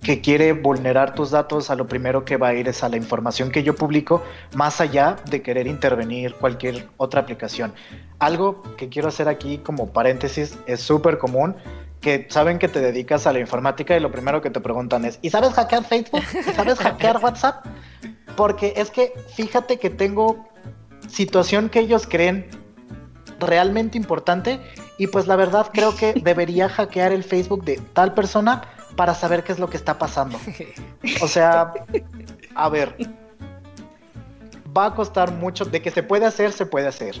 [0.00, 2.96] que quiere vulnerar tus datos, a lo primero que va a ir es a la
[2.96, 4.22] información que yo publico,
[4.54, 7.74] más allá de querer intervenir cualquier otra aplicación.
[8.18, 11.54] Algo que quiero hacer aquí como paréntesis es súper común
[12.04, 15.18] que saben que te dedicas a la informática y lo primero que te preguntan es,
[15.22, 16.22] ¿y sabes hackear Facebook?
[16.38, 17.64] ¿Y sabes hackear WhatsApp?
[18.36, 20.46] Porque es que fíjate que tengo
[21.08, 22.50] situación que ellos creen
[23.40, 24.60] realmente importante
[24.98, 28.64] y pues la verdad creo que debería hackear el Facebook de tal persona
[28.96, 30.38] para saber qué es lo que está pasando.
[31.22, 31.72] O sea,
[32.54, 32.94] a ver,
[34.76, 37.16] va a costar mucho, de que se puede hacer, se puede hacer.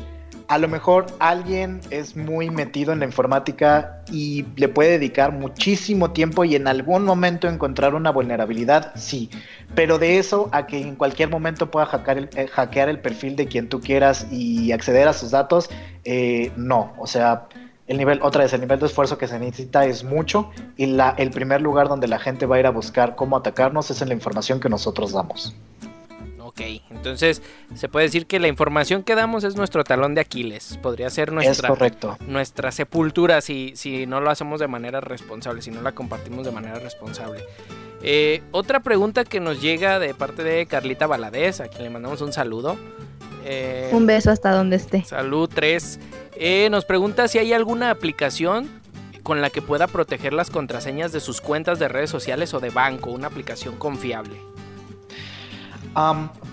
[0.46, 6.10] A lo mejor alguien es muy metido en la informática y le puede dedicar muchísimo
[6.10, 9.30] tiempo y en algún momento encontrar una vulnerabilidad, sí.
[9.74, 13.36] Pero de eso a que en cualquier momento pueda hackear el, eh, hackear el perfil
[13.36, 15.70] de quien tú quieras y acceder a sus datos,
[16.04, 16.92] eh, no.
[16.98, 17.48] O sea,
[17.86, 21.14] el nivel, otra vez, el nivel de esfuerzo que se necesita es mucho y la,
[21.18, 24.08] el primer lugar donde la gente va a ir a buscar cómo atacarnos es en
[24.08, 25.54] la información que nosotros damos.
[26.54, 27.42] Ok, entonces
[27.74, 30.78] se puede decir que la información que damos es nuestro talón de Aquiles.
[30.80, 32.16] Podría ser nuestra, correcto.
[32.28, 36.52] nuestra sepultura si, si no lo hacemos de manera responsable, si no la compartimos de
[36.52, 37.42] manera responsable.
[38.04, 42.20] Eh, otra pregunta que nos llega de parte de Carlita Valadez, a quien le mandamos
[42.20, 42.76] un saludo.
[43.44, 45.02] Eh, un beso hasta donde esté.
[45.04, 45.98] Salud 3.
[46.36, 48.68] Eh, nos pregunta si hay alguna aplicación
[49.24, 52.70] con la que pueda proteger las contraseñas de sus cuentas de redes sociales o de
[52.70, 54.36] banco, una aplicación confiable.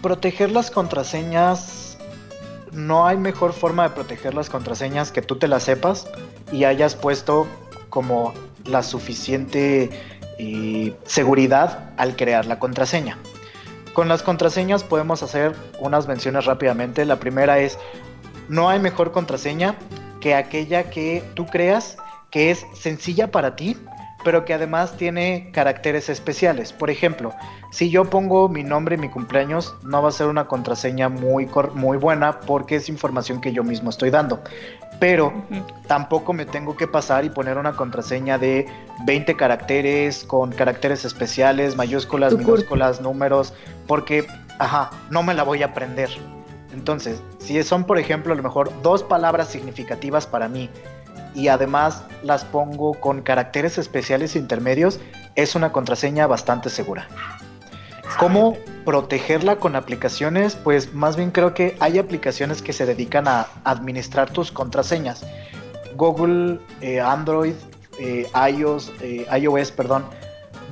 [0.02, 1.98] Proteger las contraseñas,
[2.72, 6.08] no hay mejor forma de proteger las contraseñas que tú te las sepas
[6.52, 7.48] y hayas puesto
[7.90, 8.34] como
[8.66, 9.90] la suficiente
[10.38, 13.18] eh, seguridad al crear la contraseña.
[13.94, 17.04] Con las contraseñas podemos hacer unas menciones rápidamente.
[17.06, 17.78] La primera es
[18.48, 19.76] no hay mejor contraseña
[20.22, 21.98] que aquella que tú creas
[22.30, 23.78] que es sencilla para ti,
[24.24, 26.74] pero que además tiene caracteres especiales.
[26.74, 27.34] Por ejemplo,
[27.72, 31.50] si yo pongo mi nombre y mi cumpleaños, no va a ser una contraseña muy,
[31.74, 34.42] muy buena porque es información que yo mismo estoy dando.
[35.00, 35.34] Pero
[35.88, 38.68] tampoco me tengo que pasar y poner una contraseña de
[39.06, 43.54] 20 caracteres con caracteres especiales, mayúsculas, minúsculas, números,
[43.88, 44.28] porque,
[44.60, 46.10] ajá, no me la voy a aprender.
[46.74, 50.70] Entonces, si son, por ejemplo, a lo mejor dos palabras significativas para mí
[51.34, 55.00] y además las pongo con caracteres especiales intermedios,
[55.36, 57.08] es una contraseña bastante segura.
[58.20, 60.56] ¿Cómo protegerla con aplicaciones?
[60.56, 65.26] Pues más bien creo que hay aplicaciones que se dedican a administrar tus contraseñas.
[65.96, 67.54] Google, eh, Android,
[68.00, 70.06] eh, iOS, eh, iOS, perdón,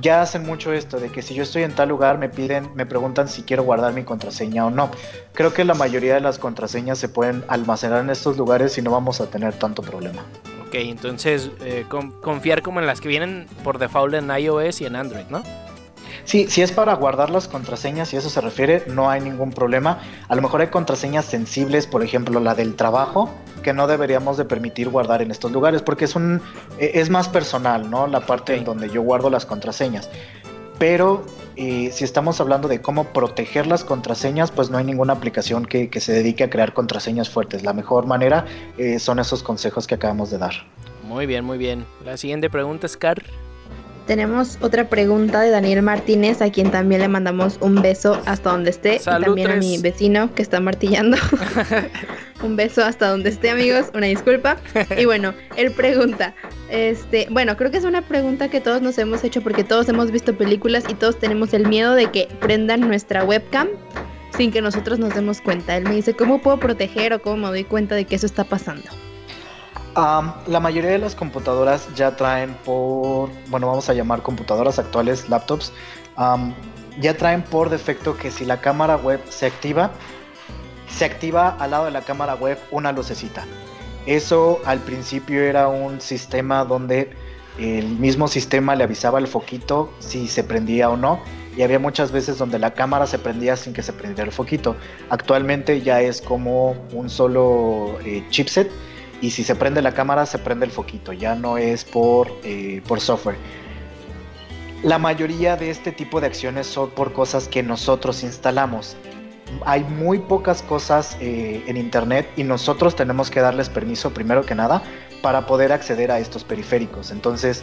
[0.00, 2.86] ya hacen mucho esto de que si yo estoy en tal lugar me piden, me
[2.86, 4.90] preguntan si quiero guardar mi contraseña o no.
[5.32, 8.90] Creo que la mayoría de las contraseñas se pueden almacenar en estos lugares y no
[8.90, 10.22] vamos a tener tanto problema.
[10.66, 11.84] Ok, entonces eh,
[12.22, 15.42] confiar como en las que vienen por default en iOS y en Android, ¿no?
[16.24, 20.00] Sí, si es para guardar las contraseñas y eso se refiere, no hay ningún problema.
[20.28, 24.44] A lo mejor hay contraseñas sensibles, por ejemplo la del trabajo, que no deberíamos de
[24.44, 26.40] permitir guardar en estos lugares porque es un
[26.78, 28.06] e, es más personal, ¿no?
[28.06, 30.10] La parte en donde yo guardo las contraseñas.
[30.78, 35.66] Pero eh, si estamos hablando de cómo proteger las contraseñas, pues no hay ninguna aplicación
[35.66, 37.62] que, se dedique a crear contraseñas fuertes.
[37.62, 38.46] La mejor manera
[38.78, 40.54] eh, son esos consejos que acabamos de dar.
[41.06, 41.84] Muy bien, muy bien.
[42.04, 43.22] La siguiente pregunta es, Car.
[44.06, 48.70] Tenemos otra pregunta de Daniel Martínez, a quien también le mandamos un beso hasta donde
[48.70, 48.96] esté.
[48.96, 51.16] y también a mi vecino que está martillando.
[52.42, 53.86] un beso hasta donde esté, amigos.
[53.94, 54.56] Una disculpa.
[54.98, 56.34] Y bueno, él pregunta.
[56.70, 60.10] Este, bueno, creo que es una pregunta que todos nos hemos hecho porque todos hemos
[60.10, 63.68] visto películas y todos tenemos el miedo de que prendan nuestra webcam
[64.36, 65.76] sin que nosotros nos demos cuenta.
[65.76, 68.44] Él me dice, ¿cómo puedo proteger o cómo me doy cuenta de que eso está
[68.44, 68.88] pasando?
[69.94, 75.72] La mayoría de las computadoras ya traen por, bueno, vamos a llamar computadoras actuales, laptops,
[77.00, 79.90] ya traen por defecto que si la cámara web se activa,
[80.88, 83.44] se activa al lado de la cámara web una lucecita.
[84.06, 87.10] Eso al principio era un sistema donde
[87.58, 91.20] el mismo sistema le avisaba el foquito si se prendía o no
[91.56, 94.76] y había muchas veces donde la cámara se prendía sin que se prendiera el foquito.
[95.10, 98.70] Actualmente ya es como un solo eh, chipset
[99.20, 102.82] y si se prende la cámara se prende el foquito, ya no es por, eh,
[102.86, 103.36] por software.
[104.82, 108.96] La mayoría de este tipo de acciones son por cosas que nosotros instalamos.
[109.66, 114.54] Hay muy pocas cosas eh, en internet y nosotros tenemos que darles permiso primero que
[114.54, 114.82] nada
[115.22, 117.10] para poder acceder a estos periféricos.
[117.10, 117.62] Entonces,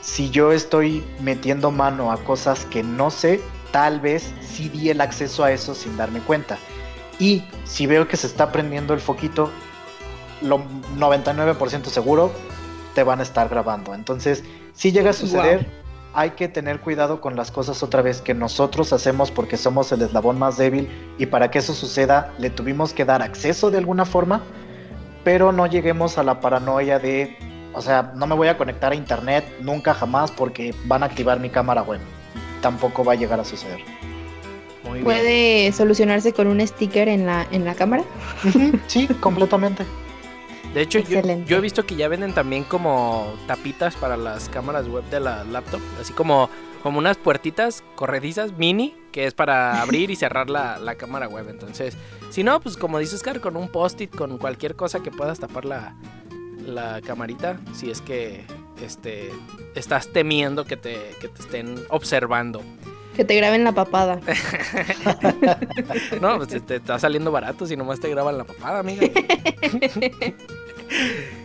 [0.00, 5.00] si yo estoy metiendo mano a cosas que no sé, tal vez sí di el
[5.00, 6.56] acceso a eso sin darme cuenta.
[7.18, 9.50] Y si veo que se está prendiendo el foquito,
[10.42, 10.60] lo
[10.98, 12.32] 99% seguro
[12.94, 13.94] te van a estar grabando.
[13.94, 15.66] Entonces, si llega a suceder,
[16.14, 20.02] hay que tener cuidado con las cosas otra vez que nosotros hacemos porque somos el
[20.02, 24.04] eslabón más débil y para que eso suceda le tuvimos que dar acceso de alguna
[24.04, 24.42] forma,
[25.24, 27.36] pero no lleguemos a la paranoia de,
[27.72, 31.40] o sea, no me voy a conectar a internet nunca jamás porque van a activar
[31.40, 32.00] mi cámara web.
[32.60, 33.80] Tampoco va a llegar a suceder.
[35.02, 38.04] ¿Puede solucionarse con un sticker en la, en la cámara?
[38.86, 39.84] sí, completamente.
[40.74, 45.04] De hecho, yo, he visto que ya venden también como tapitas para las cámaras web
[45.10, 46.48] de la laptop, así como,
[46.82, 51.50] como unas puertitas corredizas mini, que es para abrir y cerrar la, cámara web.
[51.50, 51.98] Entonces,
[52.30, 55.66] si no, pues como dices, Car, con un post-it, con cualquier cosa que puedas tapar
[55.66, 55.94] la,
[56.64, 58.42] la camarita, si es que
[58.82, 59.30] este,
[59.74, 62.62] estás temiendo que te, que te estén observando.
[63.14, 64.20] Que te graben la papada.
[66.22, 69.06] no, pues te está saliendo barato si nomás te graban la papada, amiga.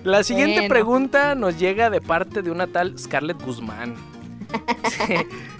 [0.03, 3.95] La siguiente pregunta nos llega de parte de una tal Scarlett Guzmán.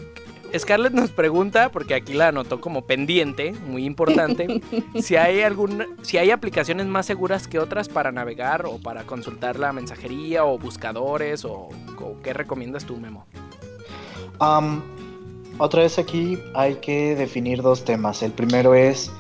[0.58, 4.62] Scarlett nos pregunta, porque aquí la anotó como pendiente, muy importante,
[5.02, 9.60] si hay alguna, si hay aplicaciones más seguras que otras para navegar o para consultar
[9.60, 11.70] la mensajería o buscadores o,
[12.24, 13.26] qué recomiendas tú, Memo.
[15.58, 18.24] otra vez aquí hay que definir dos temas.
[18.24, 19.12] El primero es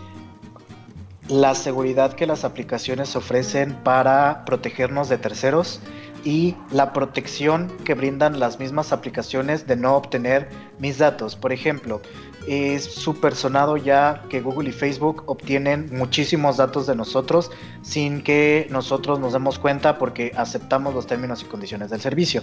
[1.29, 5.81] la seguridad que las aplicaciones ofrecen para protegernos de terceros
[6.23, 11.35] y la protección que brindan las mismas aplicaciones de no obtener mis datos.
[11.35, 12.01] Por ejemplo,
[12.47, 18.67] es súper sonado ya que Google y Facebook obtienen muchísimos datos de nosotros sin que
[18.69, 22.41] nosotros nos demos cuenta porque aceptamos los términos y condiciones del servicio.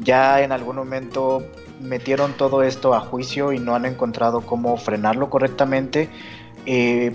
[0.00, 1.42] Ya en algún momento
[1.80, 6.08] metieron todo esto a juicio y no han encontrado cómo frenarlo correctamente.
[6.66, 7.14] Eh,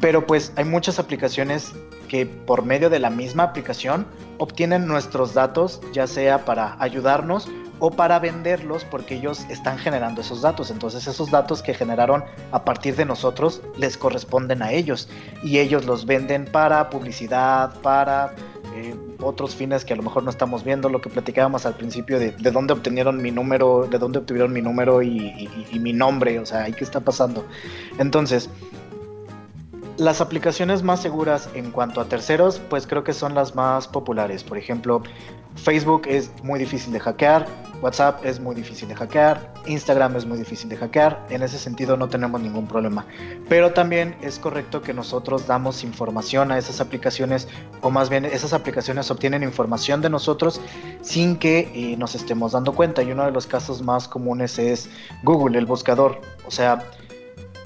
[0.00, 1.72] pero pues hay muchas aplicaciones
[2.08, 4.06] que por medio de la misma aplicación
[4.38, 10.42] obtienen nuestros datos, ya sea para ayudarnos o para venderlos porque ellos están generando esos
[10.42, 10.70] datos.
[10.70, 15.08] Entonces esos datos que generaron a partir de nosotros les corresponden a ellos
[15.42, 18.34] y ellos los venden para publicidad, para
[18.74, 22.18] eh, otros fines que a lo mejor no estamos viendo, lo que platicábamos al principio
[22.18, 26.38] de, de dónde obtenieron mi número, de dónde obtuvieron mi número y, y mi nombre,
[26.38, 27.46] o sea, ¿qué está pasando?
[27.98, 28.50] Entonces,
[29.98, 34.44] las aplicaciones más seguras en cuanto a terceros, pues creo que son las más populares.
[34.44, 35.02] Por ejemplo,
[35.54, 37.46] Facebook es muy difícil de hackear,
[37.80, 41.26] WhatsApp es muy difícil de hackear, Instagram es muy difícil de hackear.
[41.30, 43.06] En ese sentido no tenemos ningún problema.
[43.48, 47.48] Pero también es correcto que nosotros damos información a esas aplicaciones,
[47.80, 50.60] o más bien esas aplicaciones obtienen información de nosotros
[51.00, 53.02] sin que eh, nos estemos dando cuenta.
[53.02, 54.88] Y uno de los casos más comunes es
[55.22, 56.20] Google, el buscador.
[56.46, 56.84] O sea,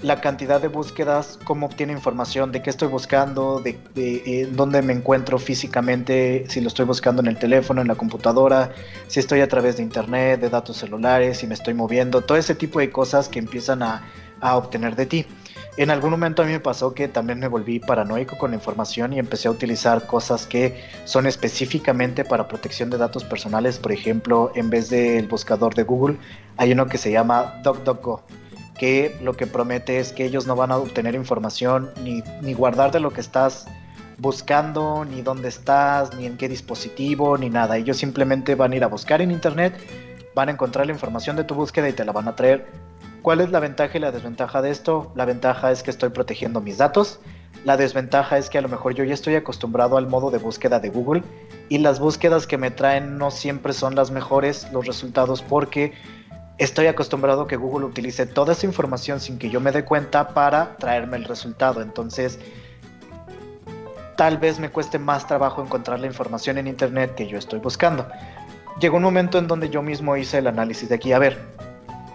[0.02, 4.92] la cantidad de búsquedas, cómo obtiene información, de qué estoy buscando, de, eh, dónde me
[4.92, 8.72] encuentro físicamente, si lo estoy buscando en el teléfono, en la computadora,
[9.08, 12.54] si estoy a través de internet, de datos celulares, si me estoy moviendo, todo ese
[12.54, 14.02] tipo de cosas que empiezan a,
[14.40, 15.26] a obtener de ti.
[15.76, 19.12] En algún momento a mí me pasó que también me volví paranoico con la información
[19.12, 23.78] y empecé a utilizar cosas que son específicamente para protección de datos personales.
[23.78, 26.16] Por ejemplo, en vez del buscador de Google,
[26.56, 28.22] hay uno que se llama DuckDuckGo
[28.80, 32.90] que lo que promete es que ellos no van a obtener información ni, ni guardar
[32.90, 33.66] de lo que estás
[34.16, 37.76] buscando, ni dónde estás, ni en qué dispositivo, ni nada.
[37.76, 39.74] Ellos simplemente van a ir a buscar en internet,
[40.34, 42.68] van a encontrar la información de tu búsqueda y te la van a traer.
[43.20, 45.12] ¿Cuál es la ventaja y la desventaja de esto?
[45.14, 47.20] La ventaja es que estoy protegiendo mis datos.
[47.66, 50.80] La desventaja es que a lo mejor yo ya estoy acostumbrado al modo de búsqueda
[50.80, 51.22] de Google
[51.68, 55.92] y las búsquedas que me traen no siempre son las mejores los resultados porque
[56.60, 60.28] estoy acostumbrado a que Google utilice toda esa información sin que yo me dé cuenta
[60.34, 61.80] para traerme el resultado.
[61.80, 62.38] Entonces,
[64.16, 68.06] tal vez me cueste más trabajo encontrar la información en Internet que yo estoy buscando.
[68.78, 71.14] Llegó un momento en donde yo mismo hice el análisis de aquí.
[71.14, 71.38] A ver,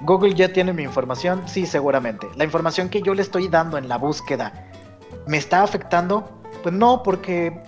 [0.01, 2.27] Google ya tiene mi información, sí, seguramente.
[2.36, 4.53] La información que yo le estoy dando en la búsqueda,
[5.25, 6.39] ¿me está afectando?
[6.62, 7.63] Pues no, porque,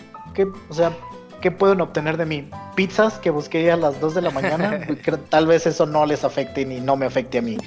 [0.69, 0.95] o sea,
[1.41, 2.49] ¿qué pueden obtener de mí?
[2.75, 4.79] Pizzas que busqué a las 2 de la mañana,
[5.29, 7.57] tal vez eso no les afecte ni no me afecte a mí.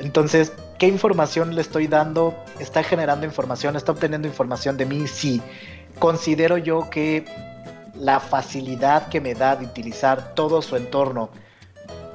[0.00, 2.34] Entonces, ¿qué información le estoy dando?
[2.58, 3.76] ¿Está generando información?
[3.76, 5.06] ¿Está obteniendo información de mí?
[5.06, 5.42] Sí.
[5.98, 7.24] Considero yo que
[7.94, 11.30] la facilidad que me da de utilizar todo su entorno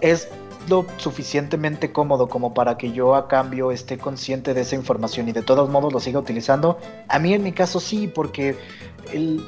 [0.01, 0.27] es
[0.67, 5.31] lo suficientemente cómodo como para que yo a cambio esté consciente de esa información y
[5.31, 6.79] de todos modos lo siga utilizando?
[7.07, 8.57] A mí en mi caso sí, porque
[9.13, 9.45] el,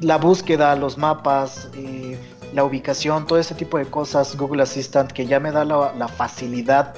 [0.00, 2.18] la búsqueda, los mapas, eh,
[2.54, 6.94] la ubicación, todo ese tipo de cosas, Google Assistant, que ya me da la, facilidad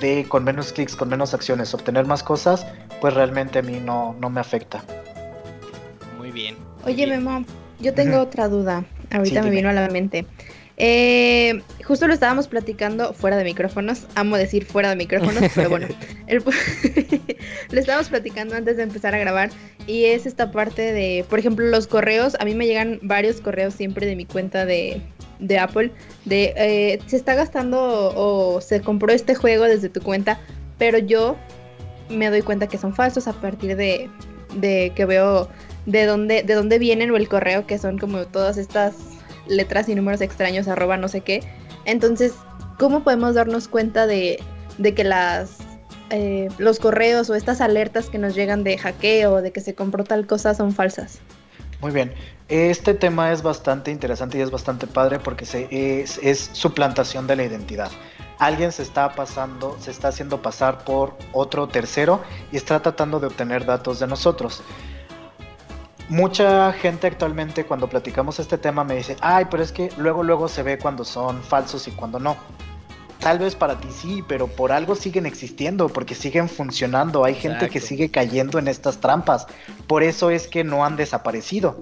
[0.00, 2.66] de con menos clics, con menos acciones, obtener más cosas,
[3.00, 4.82] pues realmente a mí no, no me afecta.
[6.18, 6.56] Muy bien.
[6.84, 7.44] Oye, Memo,
[7.80, 8.84] yo tengo otra duda.
[9.10, 10.26] Ahorita me vino a la mente.
[10.76, 14.06] Eh, justo lo estábamos platicando fuera de micrófonos.
[14.14, 15.86] Amo decir fuera de micrófonos, pero bueno.
[17.70, 19.50] lo estábamos platicando antes de empezar a grabar.
[19.86, 22.36] Y es esta parte de, por ejemplo, los correos.
[22.40, 25.00] A mí me llegan varios correos siempre de mi cuenta de,
[25.38, 25.92] de Apple.
[26.24, 30.40] De eh, se está gastando o se compró este juego desde tu cuenta.
[30.78, 31.36] Pero yo
[32.08, 34.10] me doy cuenta que son falsos a partir de,
[34.56, 35.48] de que veo
[35.86, 38.94] de dónde, de dónde vienen o el correo, que son como todas estas
[39.46, 41.42] letras y números extraños, arroba no sé qué.
[41.84, 42.34] Entonces,
[42.78, 44.42] ¿cómo podemos darnos cuenta de,
[44.78, 45.58] de que las
[46.10, 50.04] eh, los correos o estas alertas que nos llegan de hackeo, de que se compró
[50.04, 51.20] tal cosa, son falsas?
[51.80, 52.12] Muy bien,
[52.48, 57.36] este tema es bastante interesante y es bastante padre porque se, es, es suplantación de
[57.36, 57.90] la identidad
[58.38, 62.22] alguien se está pasando, se está haciendo pasar por otro tercero
[62.52, 64.62] y está tratando de obtener datos de nosotros.
[66.08, 70.48] Mucha gente actualmente cuando platicamos este tema me dice, ay, pero es que luego luego
[70.48, 72.36] se ve cuando son falsos y cuando no.
[73.20, 77.24] Tal vez para ti sí, pero por algo siguen existiendo, porque siguen funcionando.
[77.24, 79.46] Hay gente que sigue cayendo en estas trampas.
[79.86, 81.80] Por eso es que no han desaparecido.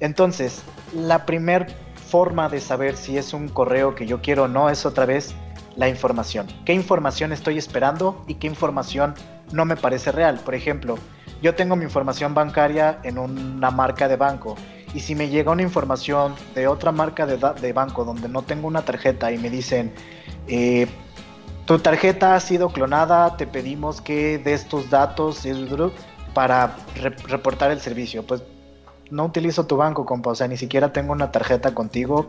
[0.00, 0.60] Entonces,
[0.94, 1.74] la primer
[2.10, 5.34] forma de saber si es un correo que yo quiero o no es otra vez
[5.76, 6.46] la información.
[6.66, 9.14] ¿Qué información estoy esperando y qué información
[9.50, 10.40] no me parece real?
[10.44, 10.98] Por ejemplo,
[11.42, 14.56] yo tengo mi información bancaria en una marca de banco
[14.94, 18.82] y si me llega una información de otra marca de, banco donde no tengo una
[18.82, 19.92] tarjeta y me dicen,
[20.46, 20.86] eh,
[21.64, 25.46] tu tarjeta ha sido clonada, te pedimos que des tus datos
[26.34, 26.76] para
[27.28, 28.26] reportar el servicio.
[28.26, 28.42] Pues
[29.10, 32.28] no utilizo tu banco, compa, o sea, ni siquiera tengo una tarjeta contigo.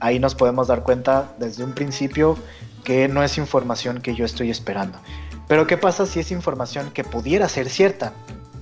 [0.00, 2.36] Ahí nos podemos dar cuenta desde un principio
[2.84, 4.98] que no es información que yo estoy esperando.
[5.48, 8.12] Pero ¿qué pasa si es información que pudiera ser cierta?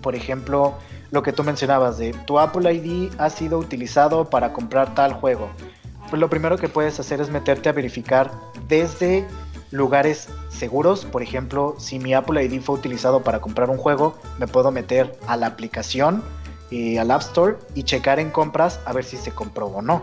[0.03, 0.74] Por ejemplo,
[1.11, 5.48] lo que tú mencionabas de tu Apple ID ha sido utilizado para comprar tal juego.
[6.11, 8.30] Pues lo primero que puedes hacer es meterte a verificar
[8.68, 9.26] desde
[9.70, 11.07] lugares seguros.
[11.07, 15.16] Por ejemplo, si mi Apple ID fue utilizado para comprar un juego, me puedo meter
[15.26, 16.22] a la aplicación,
[16.72, 20.03] y al App Store y checar en compras a ver si se compró o no.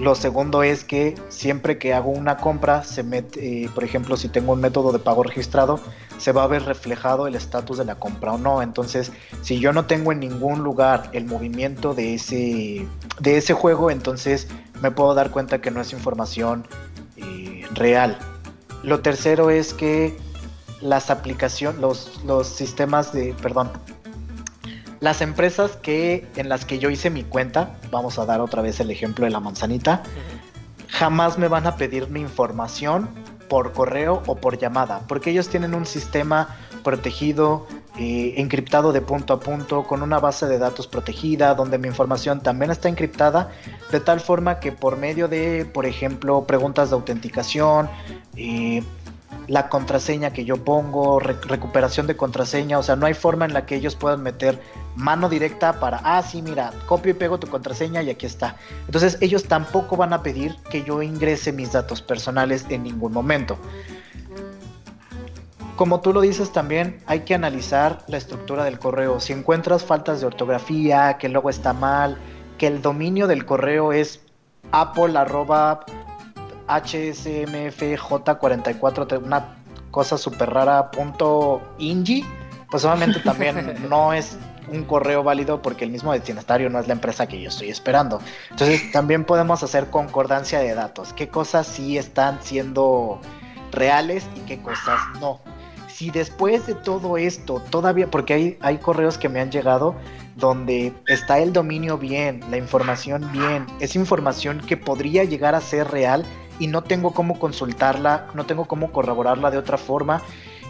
[0.00, 4.30] Lo segundo es que siempre que hago una compra, se mete, eh, por ejemplo, si
[4.30, 5.78] tengo un método de pago registrado,
[6.16, 8.62] se va a ver reflejado el estatus de la compra o no.
[8.62, 12.86] Entonces, si yo no tengo en ningún lugar el movimiento de ese,
[13.20, 14.48] de ese juego, entonces
[14.80, 16.66] me puedo dar cuenta que no es información
[17.18, 18.16] eh, real.
[18.82, 20.16] Lo tercero es que
[20.80, 23.70] las aplicaciones, los, los sistemas de, perdón,
[25.00, 28.80] las empresas que en las que yo hice mi cuenta, vamos a dar otra vez
[28.80, 30.02] el ejemplo de la manzanita,
[30.88, 33.08] jamás me van a pedir mi información
[33.48, 37.66] por correo o por llamada, porque ellos tienen un sistema protegido,
[37.98, 42.40] eh, encriptado de punto a punto, con una base de datos protegida, donde mi información
[42.40, 43.50] también está encriptada,
[43.90, 47.90] de tal forma que por medio de, por ejemplo, preguntas de autenticación,
[48.36, 48.84] eh,
[49.50, 53.66] la contraseña que yo pongo, recuperación de contraseña, o sea, no hay forma en la
[53.66, 54.62] que ellos puedan meter
[54.94, 58.54] mano directa para, ah, sí, mira, copio y pego tu contraseña y aquí está.
[58.86, 63.58] Entonces ellos tampoco van a pedir que yo ingrese mis datos personales en ningún momento.
[65.74, 69.18] Como tú lo dices también, hay que analizar la estructura del correo.
[69.18, 72.18] Si encuentras faltas de ortografía, que el logo está mal,
[72.56, 74.20] que el dominio del correo es
[74.70, 75.18] apple
[76.70, 79.56] HSMFJ44, una
[79.90, 82.24] cosa súper rara, punto Ingi,
[82.70, 84.38] pues obviamente también no es
[84.70, 88.20] un correo válido porque el mismo destinatario no es la empresa que yo estoy esperando.
[88.50, 93.20] Entonces también podemos hacer concordancia de datos, qué cosas sí están siendo
[93.72, 95.40] reales y qué cosas no.
[95.88, 99.94] Si después de todo esto todavía, porque hay, hay correos que me han llegado
[100.36, 105.90] donde está el dominio bien, la información bien, es información que podría llegar a ser
[105.90, 106.24] real
[106.60, 110.22] y no tengo cómo consultarla, no tengo cómo corroborarla de otra forma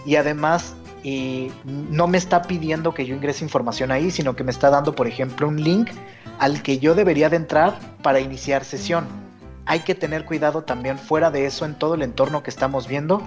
[0.07, 0.75] y además
[1.05, 4.95] eh, no me está pidiendo que yo ingrese información ahí, sino que me está dando,
[4.95, 5.91] por ejemplo, un link
[6.39, 9.07] al que yo debería de entrar para iniciar sesión.
[9.67, 13.23] Hay que tener cuidado también fuera de eso en todo el entorno que estamos viendo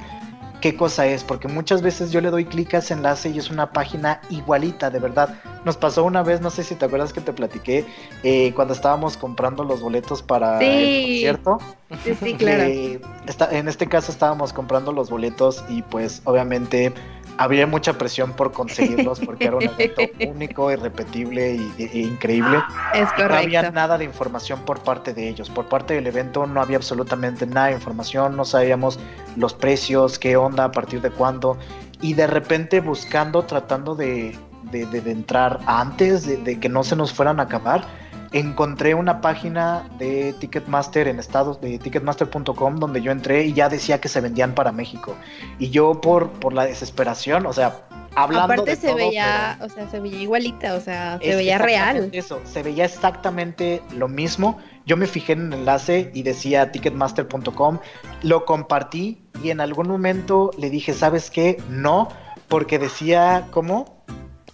[0.63, 3.49] qué cosa es, porque muchas veces yo le doy clic a ese enlace y es
[3.49, 5.35] una página igualita, de verdad.
[5.65, 7.85] Nos pasó una vez, no sé si te acuerdas que te platiqué,
[8.23, 11.57] eh, cuando estábamos comprando los boletos para el concierto.
[12.05, 12.63] Sí, sí, claro.
[12.63, 16.93] en este caso estábamos comprando los boletos y pues obviamente
[17.37, 22.59] había mucha presión por conseguirlos porque era un evento único, irrepetible y, e increíble.
[22.93, 23.29] Es correcto.
[23.29, 25.49] No había nada de información por parte de ellos.
[25.49, 28.99] Por parte del evento no había absolutamente nada de información, no sabíamos
[29.35, 31.57] los precios, qué onda, a partir de cuándo.
[32.01, 34.37] Y de repente buscando, tratando de,
[34.71, 37.85] de, entrar antes de, que no se nos fueran a acabar,
[38.33, 44.01] encontré una página de Ticketmaster en Estados, de ticketmaster.com, donde yo entré y ya decía
[44.01, 45.15] que se vendían para México.
[45.59, 49.69] Y yo por, por la desesperación, o sea, hablando Aparte de se todo, veía, o
[49.69, 52.09] sea, se veía igualita, o sea, se veía real.
[52.11, 54.59] Eso, se veía exactamente lo mismo.
[54.85, 57.79] Yo me fijé en el enlace y decía ticketmaster.com,
[58.23, 61.61] lo compartí y en algún momento le dije, ¿sabes qué?
[61.69, 62.09] No,
[62.47, 64.03] porque decía, ¿cómo?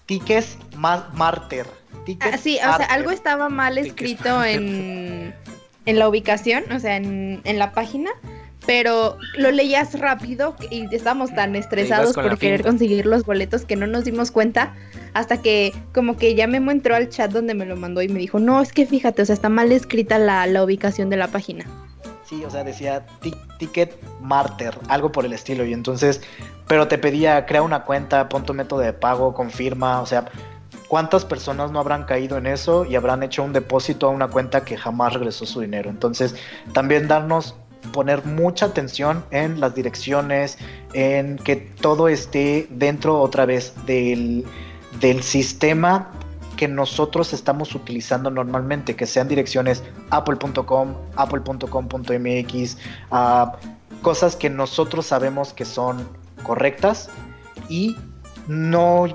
[0.05, 1.78] Tickets Marter.
[2.19, 5.33] Ah, sí, o sea, algo estaba mal escrito en,
[5.85, 8.09] en la ubicación, o sea, en, en la página,
[8.65, 13.87] pero lo leías rápido y estábamos tan estresados por querer conseguir los boletos que no
[13.87, 14.75] nos dimos cuenta
[15.13, 18.19] hasta que como que ya Memo entró al chat donde me lo mandó y me
[18.19, 21.29] dijo, no, es que fíjate, o sea, está mal escrita la, la ubicación de la
[21.29, 21.65] página.
[22.25, 25.65] Sí, o sea, decía ti- Ticket Marter, algo por el estilo.
[25.65, 26.21] Y entonces,
[26.67, 30.25] pero te pedía, crea una cuenta, pon tu método de pago, confirma, o sea,
[30.89, 34.65] ¿cuántas personas no habrán caído en eso y habrán hecho un depósito a una cuenta
[34.65, 35.89] que jamás regresó su dinero?
[35.89, 36.35] Entonces,
[36.73, 37.55] también darnos,
[37.93, 40.57] poner mucha atención en las direcciones,
[40.93, 44.43] en que todo esté dentro otra vez del,
[44.99, 46.09] del sistema
[46.57, 52.77] que nosotros estamos utilizando normalmente, que sean direcciones apple.com, apple.com.mx,
[54.01, 56.05] cosas que nosotros sabemos que son
[56.43, 57.09] correctas
[57.69, 57.95] y
[58.47, 59.05] no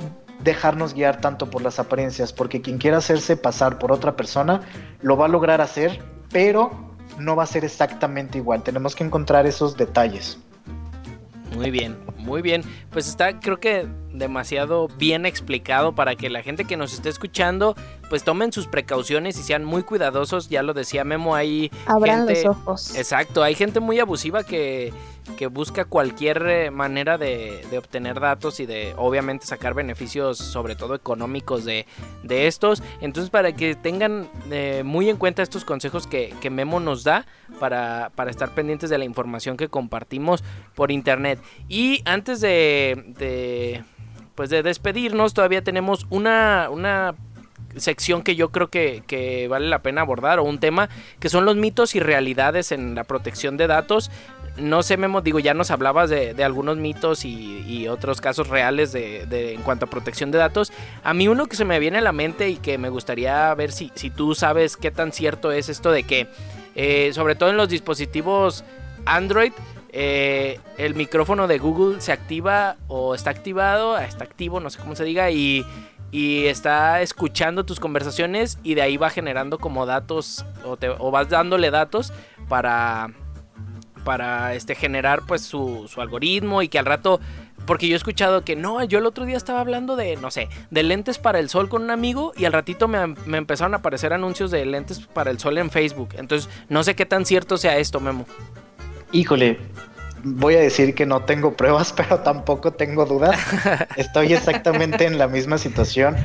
[0.45, 4.61] dejarnos guiar tanto por las apariencias, porque quien quiera hacerse pasar por otra persona
[5.01, 6.70] lo va a lograr hacer, pero
[7.18, 8.62] no va a ser exactamente igual.
[8.62, 10.38] Tenemos que encontrar esos detalles.
[11.57, 12.62] Muy bien, muy bien.
[12.90, 17.76] Pues está, creo que demasiado bien explicado para que la gente que nos esté escuchando,
[18.11, 20.49] pues tomen sus precauciones y sean muy cuidadosos.
[20.49, 22.97] Ya lo decía Memo, hay Abran gente- los ojos.
[22.97, 24.92] Exacto, hay gente muy abusiva que,
[25.37, 30.77] que busca cualquier eh, manera de, de obtener datos y de obviamente sacar beneficios, sobre
[30.77, 31.87] todo económicos de,
[32.22, 32.83] de estos.
[33.01, 37.27] Entonces para que tengan eh, muy en cuenta estos consejos que, que Memo nos da
[37.59, 40.45] para, para estar pendientes de la información que compartimos
[40.75, 41.41] por internet.
[41.68, 43.83] Y antes de, de,
[44.35, 46.68] pues de despedirnos, todavía tenemos una...
[46.70, 47.14] una
[47.77, 51.45] sección que yo creo que, que vale la pena abordar o un tema que son
[51.45, 54.12] los mitos y realidades en la protección de datos.
[54.57, 59.53] No sé, Memo, digo, ya nos hablabas de, algunos mitos y, otros casos reales de,
[59.53, 60.73] en cuanto a protección de datos.
[61.03, 63.73] A mí uno que se me viene a la mente y que me gustaría ver
[63.73, 66.29] si, si tú sabes qué tan cierto es esto de que,
[66.77, 68.65] eh, sobre todo en los dispositivos
[69.07, 69.53] Android,
[69.91, 74.97] eh, el micrófono de Google se activa o está activado, está activo, no sé cómo
[74.97, 75.65] se diga, y,
[76.11, 81.11] y está escuchando tus conversaciones y de ahí va generando como datos o, te- o
[81.11, 82.13] vas dándole datos
[82.49, 83.11] para
[84.05, 87.21] para este generar pues su, su algoritmo y que al rato
[87.67, 90.49] porque yo he escuchado que no, yo el otro día estaba hablando de, no sé,
[90.71, 93.79] de lentes para el sol con un amigo y al ratito me, me empezaron a
[93.79, 96.11] aparecer anuncios de lentes para el sol en Facebook.
[96.19, 98.27] Entonces, no sé qué tan cierto sea esto, Memo.
[99.13, 99.59] Híjole,
[100.25, 103.39] voy a decir que no tengo pruebas, pero tampoco tengo dudas.
[103.97, 106.17] Estoy exactamente en la misma situación.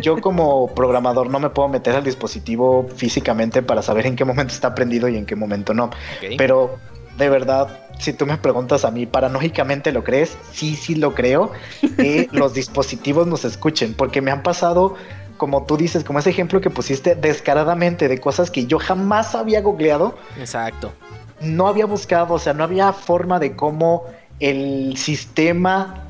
[0.00, 4.52] Yo, como programador no me puedo meter al dispositivo físicamente para saber en qué momento
[4.52, 5.90] está prendido y en qué momento no.
[6.36, 6.78] Pero
[7.16, 11.52] de verdad, si tú me preguntas a mí, paranoicamente lo crees, sí, sí lo creo,
[11.80, 14.94] que los dispositivos nos escuchen, porque me han pasado,
[15.36, 19.60] como tú dices, como ese ejemplo que pusiste descaradamente de cosas que yo jamás había
[19.60, 20.92] googleado Exacto.
[21.40, 24.04] no había buscado, o sea, no había forma de cómo
[24.40, 26.02] el sistema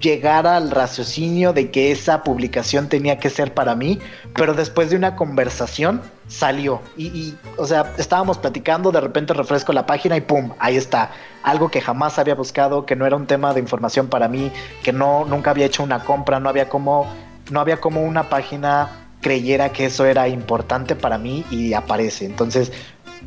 [0.00, 3.98] llegara al raciocinio de que esa publicación tenía que ser para mí,
[4.34, 6.00] pero después de una conversación
[6.30, 10.76] salió y, y, o sea, estábamos platicando, de repente refresco la página y pum, ahí
[10.76, 11.10] está,
[11.42, 14.52] algo que jamás había buscado, que no era un tema de información para mí,
[14.82, 17.06] que no nunca había hecho una compra, no había como
[17.50, 22.24] no había como una página creyera que eso era importante para mí y aparece.
[22.24, 22.72] Entonces,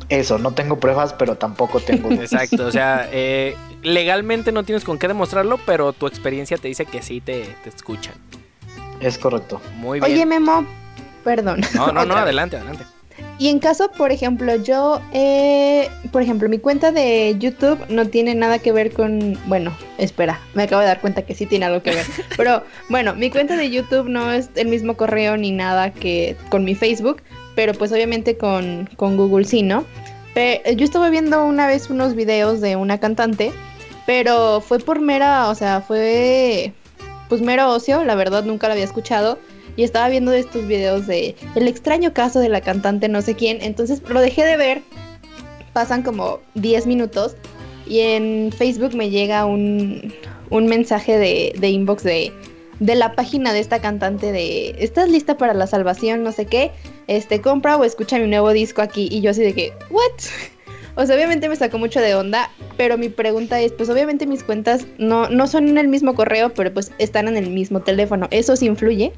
[0.08, 2.10] eso, no tengo pruebas, pero tampoco tengo.
[2.10, 2.66] Exacto.
[2.66, 7.02] O sea, eh, legalmente no tienes con qué demostrarlo, pero tu experiencia te dice que
[7.02, 8.14] sí te, te escuchan.
[9.00, 9.60] Es correcto.
[9.76, 10.12] Muy bien.
[10.12, 10.66] Oye, Memo,
[11.22, 11.60] perdón.
[11.74, 12.84] no, no, no, adelante, adelante.
[13.38, 18.34] Y en caso, por ejemplo, yo, eh, por ejemplo, mi cuenta de YouTube no tiene
[18.36, 21.82] nada que ver con, bueno, espera, me acabo de dar cuenta que sí tiene algo
[21.82, 22.06] que ver,
[22.36, 26.64] pero bueno, mi cuenta de YouTube no es el mismo correo ni nada que con
[26.64, 27.22] mi Facebook,
[27.56, 29.84] pero pues obviamente con, con Google sí, ¿no?
[30.34, 33.52] Pe- yo estuve viendo una vez unos videos de una cantante,
[34.06, 36.72] pero fue por mera, o sea, fue
[37.28, 39.38] pues mero ocio, la verdad nunca la había escuchado
[39.76, 43.58] y estaba viendo estos videos de el extraño caso de la cantante no sé quién,
[43.60, 44.82] entonces lo dejé de ver,
[45.72, 47.36] pasan como 10 minutos
[47.86, 50.12] y en Facebook me llega un,
[50.50, 52.32] un mensaje de, de inbox de,
[52.80, 56.22] de la página de esta cantante de ¿estás lista para la salvación?
[56.22, 56.70] no sé qué,
[57.06, 59.08] este, compra o escucha mi nuevo disco aquí.
[59.10, 60.10] Y yo así de que, ¿what?
[60.96, 64.44] O sea, obviamente me sacó mucho de onda, pero mi pregunta es, pues obviamente mis
[64.44, 68.28] cuentas no, no son en el mismo correo, pero pues están en el mismo teléfono.
[68.30, 69.12] ¿Eso sí influye?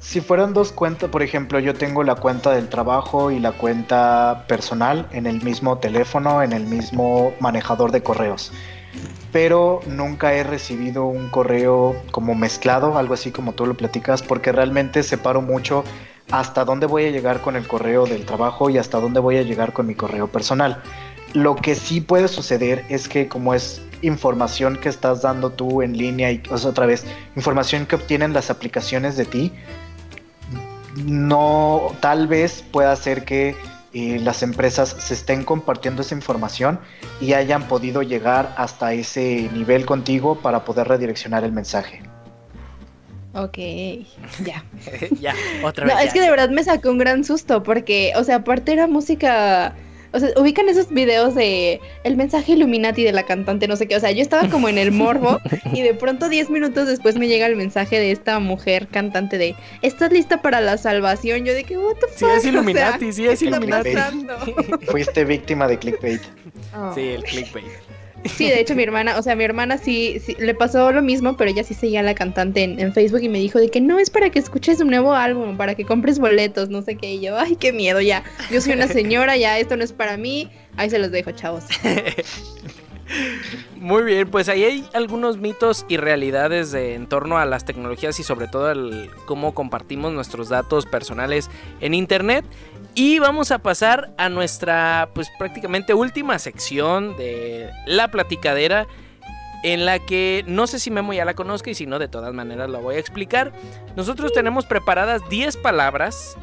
[0.00, 4.44] Si fueran dos cuentas, por ejemplo, yo tengo la cuenta del trabajo y la cuenta
[4.48, 8.52] personal en el mismo teléfono, en el mismo manejador de correos.
[9.32, 14.52] Pero nunca he recibido un correo como mezclado, algo así como tú lo platicas, porque
[14.52, 15.84] realmente separo mucho
[16.30, 19.42] hasta dónde voy a llegar con el correo del trabajo y hasta dónde voy a
[19.42, 20.82] llegar con mi correo personal.
[21.34, 25.96] Lo que sí puede suceder es que como es información que estás dando tú en
[25.96, 27.04] línea y otra vez,
[27.36, 29.52] información que obtienen las aplicaciones de ti,
[31.06, 33.56] no, tal vez pueda ser que
[33.94, 36.80] eh, las empresas se estén compartiendo esa información
[37.20, 42.02] y hayan podido llegar hasta ese nivel contigo para poder redireccionar el mensaje.
[43.34, 43.58] Ok,
[44.44, 44.64] ya.
[45.20, 45.94] ya, otra vez.
[45.94, 48.86] No, es que de verdad me sacó un gran susto porque, o sea, aparte era
[48.86, 49.74] música
[50.12, 53.96] o sea, ubican esos videos de el mensaje Illuminati de la cantante, no sé qué.
[53.96, 55.40] O sea, yo estaba como en el morbo
[55.72, 59.54] y de pronto 10 minutos después me llega el mensaje de esta mujer cantante de
[59.80, 61.44] ¿Estás lista para la salvación?
[61.44, 62.18] Yo de que, what the fuck?
[62.18, 63.94] Sí, es Illuminati, sí, es Illuminati.
[64.86, 66.22] Fuiste víctima de clickbait.
[66.94, 67.91] Sí, el clickbait.
[68.24, 71.50] Sí, de hecho mi hermana, o sea, mi hermana sí, le pasó lo mismo, pero
[71.50, 74.10] ella sí seguía a la cantante en, Facebook y me dijo de que no es
[74.10, 77.14] para que escuches un nuevo álbum, para que compres boletos, no sé qué.
[77.14, 78.22] Y yo, ay, qué miedo, ya.
[78.50, 80.50] Yo soy una señora, ya esto no es para mí.
[80.76, 81.64] Ahí se los dejo, chavos.
[83.76, 88.18] Muy bien, pues ahí hay algunos mitos y realidades de, en torno a las tecnologías
[88.20, 91.50] y sobre todo el cómo compartimos nuestros datos personales
[91.80, 92.44] en internet.
[92.94, 98.86] Y vamos a pasar a nuestra, pues prácticamente última sección de la platicadera,
[99.62, 102.34] en la que no sé si Memo ya la conozca y si no, de todas
[102.34, 103.52] maneras la voy a explicar.
[103.96, 106.36] Nosotros tenemos preparadas 10 palabras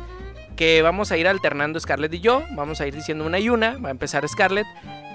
[0.56, 2.44] que vamos a ir alternando Scarlett y yo.
[2.52, 3.78] Vamos a ir diciendo una y una.
[3.78, 4.68] Va a empezar Scarlett.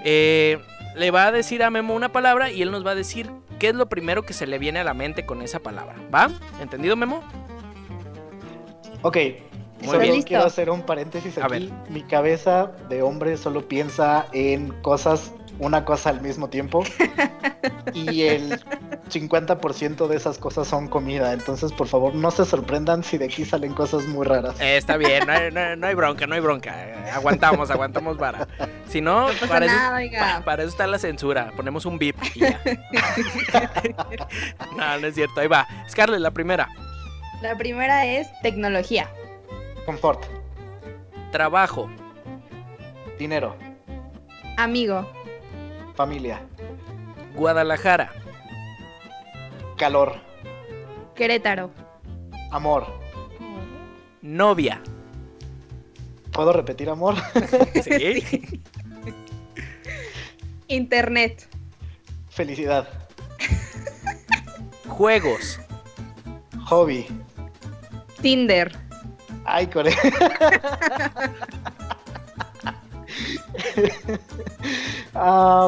[0.05, 0.59] Eh,
[0.95, 3.29] le va a decir a Memo una palabra y él nos va a decir
[3.59, 5.95] qué es lo primero que se le viene a la mente con esa palabra.
[6.13, 6.29] ¿Va?
[6.61, 7.23] ¿Entendido, Memo?
[9.01, 9.17] Ok,
[9.85, 11.71] solo quiero hacer un paréntesis aquí.
[11.89, 16.83] Mi cabeza de hombre solo piensa en cosas, una cosa al mismo tiempo.
[17.93, 18.59] y el
[19.09, 21.33] 50% de esas cosas son comida.
[21.33, 24.59] Entonces, por favor, no se sorprendan si de aquí salen cosas muy raras.
[24.59, 26.75] Eh, está bien, no hay, bronca, no hay bronca.
[27.13, 28.47] Aguantamos, aguantamos vara.
[28.87, 31.51] Si no, para, eso, para, eso, está la censura.
[31.55, 32.61] Ponemos un bip y ya.
[34.77, 35.39] no, no es cierto.
[35.39, 35.67] Ahí va.
[35.89, 36.69] Scarlett, la primera.
[37.41, 39.09] La primera es tecnología.
[39.85, 40.25] Confort.
[41.31, 41.89] Trabajo.
[43.19, 43.55] Dinero.
[44.57, 45.07] Amigo.
[45.95, 46.41] Familia.
[47.35, 48.11] Guadalajara.
[49.77, 50.15] Calor.
[51.13, 51.71] Querétaro.
[52.51, 52.87] Amor.
[54.21, 54.81] Novia.
[56.31, 57.15] ¿Puedo repetir amor?
[57.83, 58.61] sí.
[60.67, 61.47] Internet.
[62.29, 62.87] Felicidad.
[64.87, 65.59] Juegos.
[66.65, 67.05] Hobby.
[68.21, 68.84] Tinder.
[69.45, 69.95] Ay, Corea.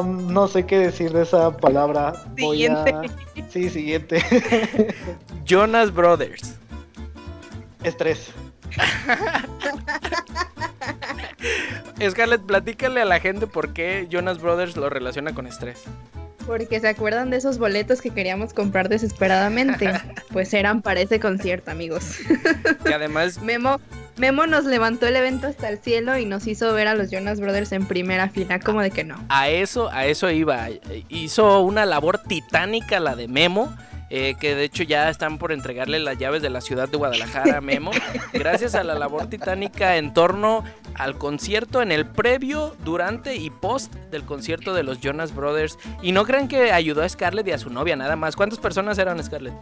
[0.04, 2.12] no sé qué decir de esa palabra.
[2.36, 2.92] Siguiente.
[3.48, 4.22] Sí, siguiente.
[5.44, 6.56] Jonas Brothers.
[7.84, 8.32] Estrés.
[12.10, 15.84] Scarlett, platícale a la gente por qué Jonas Brothers lo relaciona con estrés.
[16.48, 19.92] Porque se acuerdan de esos boletos que queríamos comprar desesperadamente.
[20.32, 22.18] Pues eran para ese concierto, amigos.
[22.88, 23.40] Y además.
[23.42, 23.80] Memo,
[24.16, 27.40] Memo nos levantó el evento hasta el cielo y nos hizo ver a los Jonas
[27.40, 29.16] Brothers en primera fila, como de que no.
[29.28, 30.68] A eso, a eso iba.
[31.08, 33.74] Hizo una labor titánica la de Memo
[34.10, 37.58] eh, que de hecho ya están por entregarle las llaves de la ciudad de Guadalajara
[37.58, 37.90] a Memo,
[38.32, 43.94] gracias a la labor titánica en torno al concierto en el previo, durante y post
[44.10, 45.78] del concierto de los Jonas Brothers.
[46.02, 48.36] Y no crean que ayudó a Scarlett y a su novia nada más.
[48.36, 49.54] ¿Cuántas personas eran Scarlett?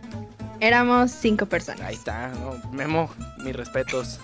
[0.61, 1.83] Éramos cinco personas.
[1.83, 2.33] Ahí está,
[2.73, 4.19] Memo, mis respetos.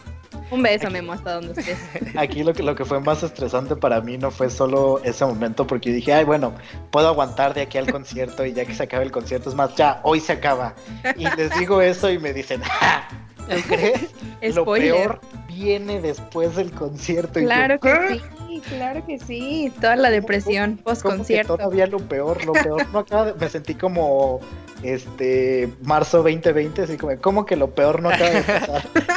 [0.50, 1.78] Un beso, Memo, hasta donde estés.
[2.16, 5.66] Aquí lo que, lo que fue más estresante para mí no fue solo ese momento,
[5.66, 6.54] porque dije, ay, bueno,
[6.90, 9.74] puedo aguantar de aquí al concierto y ya que se acabe el concierto, es más,
[9.76, 10.74] ya, hoy se acaba.
[11.16, 13.08] Y les digo eso y me dicen, ¡Ja!
[13.68, 14.54] crees?
[14.54, 17.40] Lo peor viene después del concierto.
[17.40, 19.72] Claro que sí, claro que sí.
[19.80, 21.56] Toda la depresión post concierto.
[21.56, 24.40] Todavía lo peor, lo peor no acaba Me sentí como
[24.82, 28.82] este marzo 2020, así como, como que lo peor no acaba de pasar.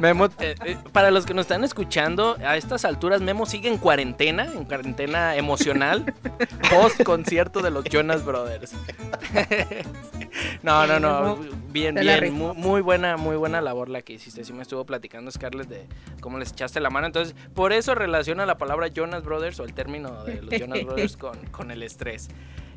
[0.00, 3.78] Memo, eh, eh, para los que nos están escuchando, a estas alturas Memo sigue en
[3.78, 6.14] cuarentena, en cuarentena emocional,
[6.70, 8.74] post concierto de los Jonas Brothers.
[10.62, 11.38] no, no, no,
[11.70, 14.44] bien, bien, muy, muy, buena, muy buena labor la que hiciste.
[14.44, 15.86] Sí me estuvo platicando Scarlett de
[16.20, 17.06] cómo les echaste la mano.
[17.06, 21.16] Entonces, por eso relaciona la palabra Jonas Brothers o el término de los Jonas Brothers
[21.16, 22.28] con, con el estrés.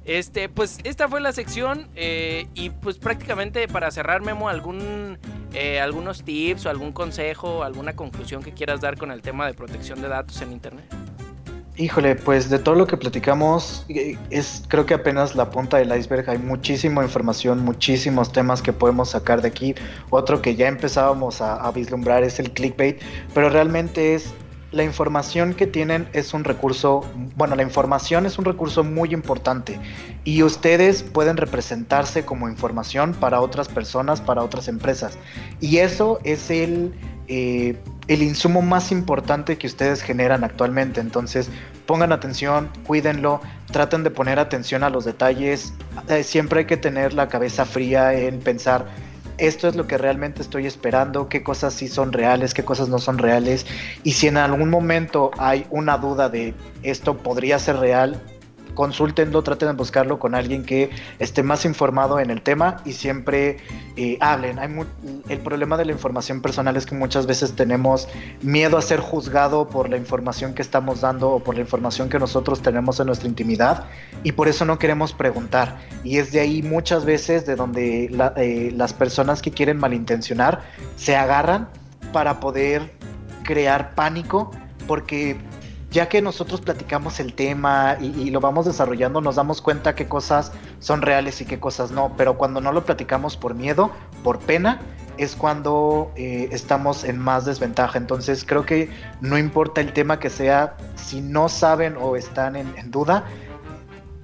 [0.07, 5.19] Este, pues esta fue la sección eh, y pues prácticamente para cerrar Memo algún
[5.53, 9.53] eh, algunos tips o algún consejo, alguna conclusión que quieras dar con el tema de
[9.53, 10.85] protección de datos en internet.
[11.75, 15.93] Híjole, pues de todo lo que platicamos eh, es creo que apenas la punta del
[15.95, 16.29] iceberg.
[16.29, 19.75] Hay muchísima información, muchísimos temas que podemos sacar de aquí.
[20.09, 23.01] Otro que ya empezábamos a, a vislumbrar es el clickbait,
[23.33, 24.33] pero realmente es
[24.71, 27.05] la información que tienen es un recurso,
[27.35, 29.79] bueno, la información es un recurso muy importante
[30.25, 35.17] y ustedes pueden representarse como información para otras personas, para otras empresas.
[35.61, 36.93] Y eso es el,
[37.27, 37.77] eh,
[38.09, 40.99] el insumo más importante que ustedes generan actualmente.
[40.99, 41.49] Entonces,
[41.85, 43.41] pongan atención, cuídenlo,
[43.71, 45.73] traten de poner atención a los detalles.
[46.09, 48.85] Eh, siempre hay que tener la cabeza fría en pensar
[49.37, 52.99] esto es lo que realmente estoy esperando, qué cosas sí son reales, qué cosas no
[52.99, 53.65] son reales.
[54.03, 58.21] Y si en algún momento hay una duda de esto podría ser real,
[58.77, 63.57] consúltenlo, traten de buscarlo con alguien que esté más informado en el tema y siempre
[63.95, 64.59] eh, hablen.
[65.29, 68.07] El problema de la información personal es que muchas veces tenemos
[68.43, 72.19] miedo a ser juzgado por la información que estamos dando o por la información que
[72.19, 73.85] nosotros tenemos en nuestra intimidad
[74.23, 75.79] y por eso no queremos preguntar.
[76.03, 80.61] Y es de ahí muchas veces de donde eh, las personas que quieren malintencionar
[80.97, 81.67] se agarran
[82.13, 82.93] para poder
[83.41, 84.51] crear pánico
[84.87, 85.35] porque
[85.89, 90.51] ya que nosotros platicamos el tema y, lo vamos desarrollando, nos damos cuenta qué cosas
[90.79, 93.91] son reales y qué cosas no, pero cuando no lo platicamos por miedo,
[94.23, 94.81] por pena,
[95.17, 97.97] es cuando eh, estamos en más desventaja.
[97.97, 98.89] Entonces creo que
[99.21, 103.23] no importa el tema que sea, si no saben o están en, duda,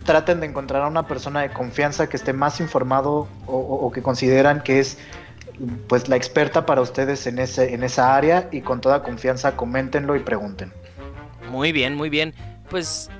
[0.03, 4.61] traten de encontrar a una persona de confianza que esté más informado o, que consideran
[4.61, 4.97] que es
[5.87, 10.15] pues la experta para ustedes en, ese, en esa área y con toda confianza coméntenlo
[10.17, 10.73] y pregunten.
[11.53, 12.33] Muy bien, muy bien.
[12.71, 13.11] Pues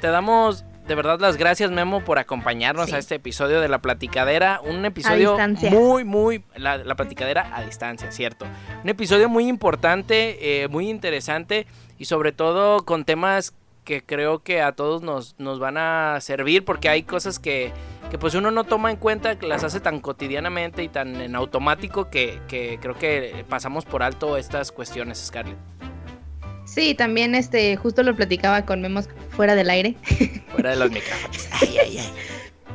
[0.00, 4.60] te damos de verdad las gracias Memo por acompañarnos a este episodio de La Platicadera.
[4.62, 5.36] Un episodio
[5.72, 6.44] muy, muy...
[6.54, 8.46] La, la, Platicadera a distancia, cierto.
[8.84, 11.66] Un episodio muy importante, eh, muy interesante
[11.98, 16.64] y sobre todo con temas que creo que a todos nos, nos van a servir
[16.64, 17.72] porque hay cosas que,
[18.08, 21.34] que, pues uno no toma en cuenta, que las hace tan cotidianamente y tan en
[21.34, 25.79] automático que, que creo que pasamos por alto estas cuestiones, Scarlett.
[26.70, 29.96] Sí, también este, justo lo platicaba con Memos fuera del aire.
[30.50, 31.48] Fuera de los micrófonos.
[31.60, 32.12] Ay, ay, ay.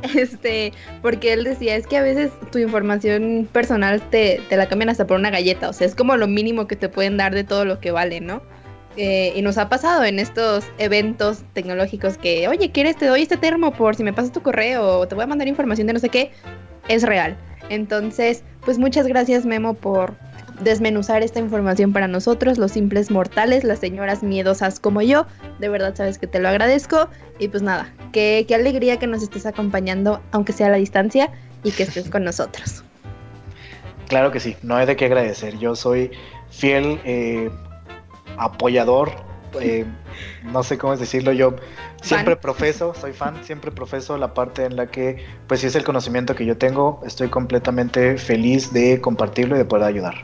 [0.14, 4.90] Este, porque él decía, es que a veces tu información personal te, te, la cambian
[4.90, 7.44] hasta por una galleta, o sea, es como lo mínimo que te pueden dar de
[7.44, 8.42] todo lo que vale, ¿no?
[8.98, 12.96] Eh, y nos ha pasado en estos eventos tecnológicos que, oye, ¿quieres?
[12.96, 15.48] Te doy este termo por si me pasas tu correo o te voy a mandar
[15.48, 16.30] información de no sé qué.
[16.88, 17.36] Es real.
[17.68, 20.16] Entonces, pues muchas gracias Memo por,
[20.60, 25.26] desmenuzar esta información para nosotros, los simples mortales, las señoras miedosas como yo.
[25.58, 27.08] De verdad sabes que te lo agradezco.
[27.38, 31.30] Y pues nada, qué, qué alegría que nos estés acompañando, aunque sea a la distancia,
[31.62, 32.82] y que estés con nosotros.
[34.08, 35.58] Claro que sí, no hay de qué agradecer.
[35.58, 36.12] Yo soy
[36.48, 37.50] fiel eh,
[38.36, 39.10] apoyador,
[39.60, 39.84] eh,
[40.44, 41.56] no sé cómo decirlo, yo
[42.02, 45.82] siempre profeso, soy fan, siempre profeso la parte en la que, pues si es el
[45.82, 50.14] conocimiento que yo tengo, estoy completamente feliz de compartirlo y de poder ayudar.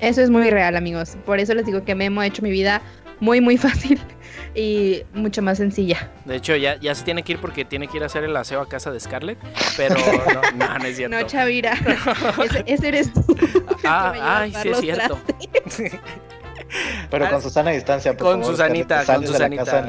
[0.00, 1.16] Eso es muy real, amigos.
[1.26, 2.80] Por eso les digo que Memo ha hecho mi vida
[3.20, 4.00] muy, muy fácil
[4.54, 6.10] y mucho más sencilla.
[6.24, 8.36] De hecho, ya, ya se tiene que ir porque tiene que ir a hacer el
[8.36, 9.38] aseo a casa de Scarlett,
[9.76, 9.94] pero
[10.54, 11.16] no, no, es cierto.
[11.16, 11.74] No, Chavira,
[12.66, 13.24] ese, eres tú.
[13.84, 15.18] Ah, ay, sí es cierto.
[17.10, 19.86] Pero con Susana a distancia, por Con Susanita, con Susanita.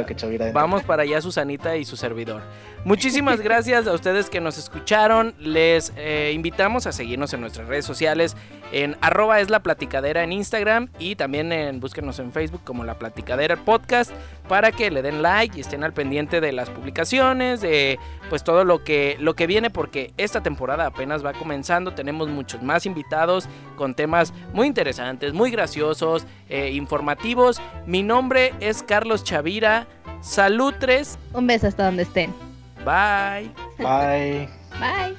[0.51, 2.41] Vamos para allá, Susanita y su servidor.
[2.83, 5.33] Muchísimas gracias a ustedes que nos escucharon.
[5.39, 8.35] Les eh, invitamos a seguirnos en nuestras redes sociales
[8.71, 12.97] en arroba es la platicadera en Instagram y también en búsquenos en Facebook como la
[12.97, 14.11] platicadera podcast
[14.47, 18.63] para que le den like y estén al pendiente de las publicaciones, de pues todo
[18.63, 21.93] lo que, lo que viene porque esta temporada apenas va comenzando.
[21.93, 27.61] Tenemos muchos más invitados con temas muy interesantes, muy graciosos, eh, informativos.
[27.85, 29.87] Mi nombre es Carlos Chavira.
[30.21, 31.17] Salutres.
[31.33, 32.50] Un beso hasta donde estén.
[32.85, 33.51] Bye.
[33.77, 34.49] Bye.
[34.79, 35.15] Bye.